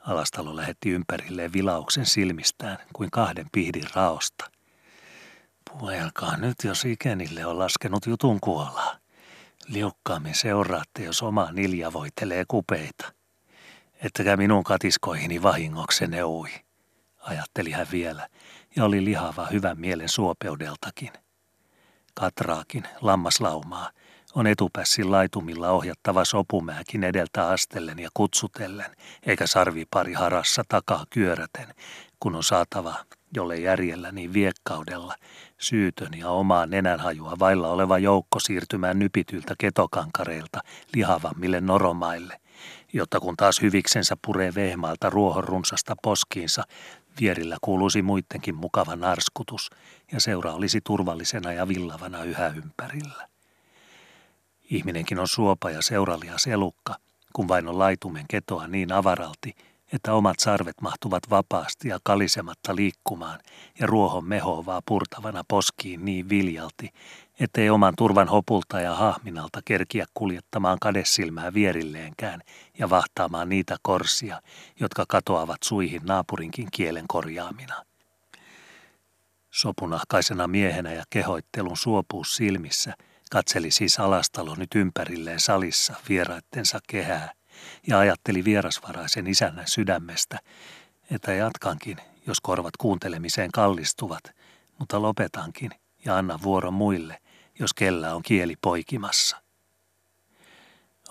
[0.00, 4.50] Alastalo lähetti ympärilleen vilauksen silmistään kuin kahden pihdin raosta.
[5.70, 8.98] Puhelkaa nyt, jos ikenille on laskenut jutun kuolaa.
[9.68, 13.13] Liukkaammin seuraatte, jos oma nilja voitelee kupeita.
[14.02, 16.50] Ettäkä minun katiskoihini vahingoksenne ui,
[17.20, 18.28] ajatteli hän vielä,
[18.76, 21.12] ja oli lihava hyvän mielen suopeudeltakin.
[22.14, 23.90] Katraakin, lammaslaumaa,
[24.34, 28.96] on etupässin laitumilla ohjattava sopumääkin edeltä astellen ja kutsutellen,
[29.26, 31.74] eikä sarvipari harassa takaa kyöräten,
[32.20, 32.94] kun on saatava,
[33.34, 35.14] jolle järjellä niin viekkaudella,
[35.58, 40.60] syytön ja omaa nenänhajua vailla oleva joukko siirtymään nypityltä ketokankareilta
[40.94, 42.40] lihavammille noromaille,
[42.94, 46.62] jotta kun taas hyviksensä puree vehmaalta ruohon runsasta poskiinsa,
[47.20, 49.70] vierillä kuuluisi muittenkin mukava narskutus
[50.12, 53.28] ja seura olisi turvallisena ja villavana yhä ympärillä.
[54.70, 56.94] Ihminenkin on suopa ja seuralia selukka,
[57.32, 59.54] kun vain on laitumen ketoa niin avaralti,
[59.92, 63.40] että omat sarvet mahtuvat vapaasti ja kalisematta liikkumaan
[63.80, 66.90] ja ruohon mehovaa purtavana poskiin niin viljalti,
[67.40, 72.40] ettei oman turvan hopulta ja hahminalta kerkiä kuljettamaan kadessilmää vierilleenkään
[72.78, 74.42] ja vahtaamaan niitä korsia,
[74.80, 77.84] jotka katoavat suihin naapurinkin kielen korjaamina.
[79.50, 82.94] Sopunahkaisena miehenä ja kehoittelun suopuus silmissä
[83.30, 87.32] katseli siis alastalo nyt ympärilleen salissa vieraittensa kehää
[87.86, 90.38] ja ajatteli vierasvaraisen isännän sydämestä,
[91.10, 91.96] että jatkankin,
[92.26, 94.22] jos korvat kuuntelemiseen kallistuvat,
[94.78, 95.70] mutta lopetankin
[96.04, 97.18] ja anna vuoron muille,
[97.58, 99.36] jos kellä on kieli poikimassa.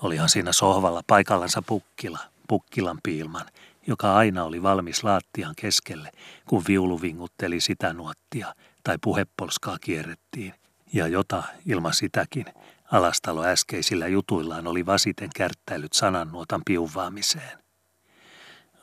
[0.02, 2.18] Olihan siinä sohvalla paikallansa pukkila,
[2.48, 3.46] pukkilan piilman,
[3.86, 6.10] joka aina oli valmis laattian keskelle,
[6.46, 8.54] kun viulu vingutteli sitä nuottia
[8.84, 10.54] tai puhepolskaa kierrettiin,
[10.92, 12.46] ja jota ilman sitäkin
[12.92, 17.58] alastalo äskeisillä jutuillaan oli vasiten kärttäillyt sanannuotan piuvaamiseen.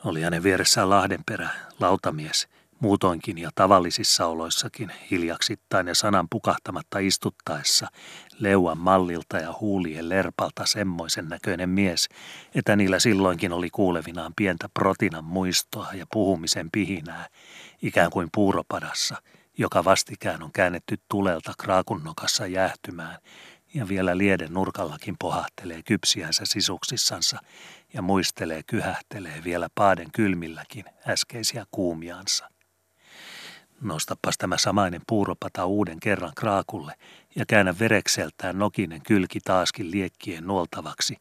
[0.04, 1.48] Oli hänen vieressään Lahdenperä,
[1.80, 2.48] lautamies,
[2.82, 7.88] muutoinkin ja tavallisissa oloissakin hiljaksittain ja sanan pukahtamatta istuttaessa
[8.38, 12.08] leuan mallilta ja huulien lerpalta semmoisen näköinen mies,
[12.54, 17.28] että niillä silloinkin oli kuulevinaan pientä protinan muistoa ja puhumisen pihinää,
[17.82, 19.16] ikään kuin puuropadassa,
[19.58, 23.18] joka vastikään on käännetty tulelta kraakunnokassa jäähtymään
[23.74, 27.38] ja vielä lieden nurkallakin pohahtelee kypsiänsä sisuksissansa
[27.94, 32.51] ja muistelee kyhähtelee vielä paaden kylmilläkin äskeisiä kuumiansa.
[33.82, 36.94] Nostapas tämä samainen puuropata uuden kerran kraakulle
[37.36, 41.16] ja käännä verekseltään nokinen kylki taaskin liekkien nuoltavaksi,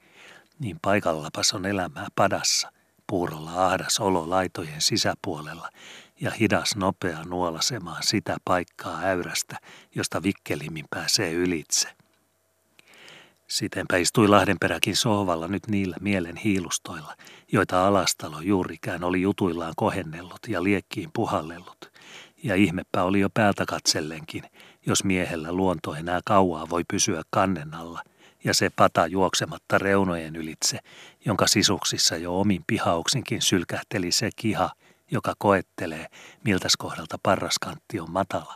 [0.60, 2.72] niin paikallapas on elämää padassa,
[3.08, 5.70] puurolla ahdas olo laitojen sisäpuolella
[6.22, 9.58] ja hidas nopea nuolasemaan sitä paikkaa äyrästä,
[9.96, 11.90] josta vikkelimmin pääsee ylitse.
[13.48, 17.16] Sitenpä istui Lahdenperäkin sohvalla nyt niillä mielen hiilustoilla,
[17.52, 21.91] joita alastalo juurikään oli jutuillaan kohennellut ja liekkiin puhallellut.
[22.44, 24.44] Ja ihmepä oli jo päältä katsellenkin,
[24.86, 28.04] jos miehellä luonto enää kauaa voi pysyä kannen alla,
[28.44, 30.80] ja se pata juoksematta reunojen ylitse,
[31.26, 34.70] jonka sisuksissa jo omin pihauksinkin sylkähteli se kiha,
[35.12, 36.08] joka koettelee,
[36.44, 38.56] miltäs kohdalta parraskantti on matala.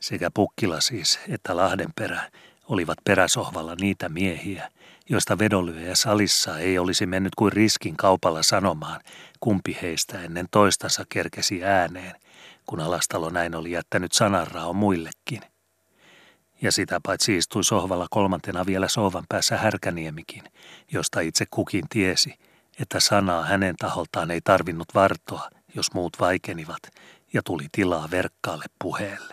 [0.00, 2.30] Sekä pukkila siis, että Lahdenperä
[2.68, 4.70] olivat peräsohvalla niitä miehiä,
[5.08, 9.00] joista vedonlyöjä salissa ei olisi mennyt kuin riskin kaupalla sanomaan,
[9.40, 12.14] kumpi heistä ennen toistansa kerkesi ääneen,
[12.66, 15.40] kun alastalo näin oli jättänyt sananrao muillekin.
[16.62, 20.42] Ja sitä paitsi istui sohvalla kolmantena vielä sohvan päässä härkäniemikin,
[20.92, 22.34] josta itse kukin tiesi,
[22.80, 26.82] että sanaa hänen taholtaan ei tarvinnut vartoa, jos muut vaikenivat,
[27.32, 29.32] ja tuli tilaa verkkaalle puheelle.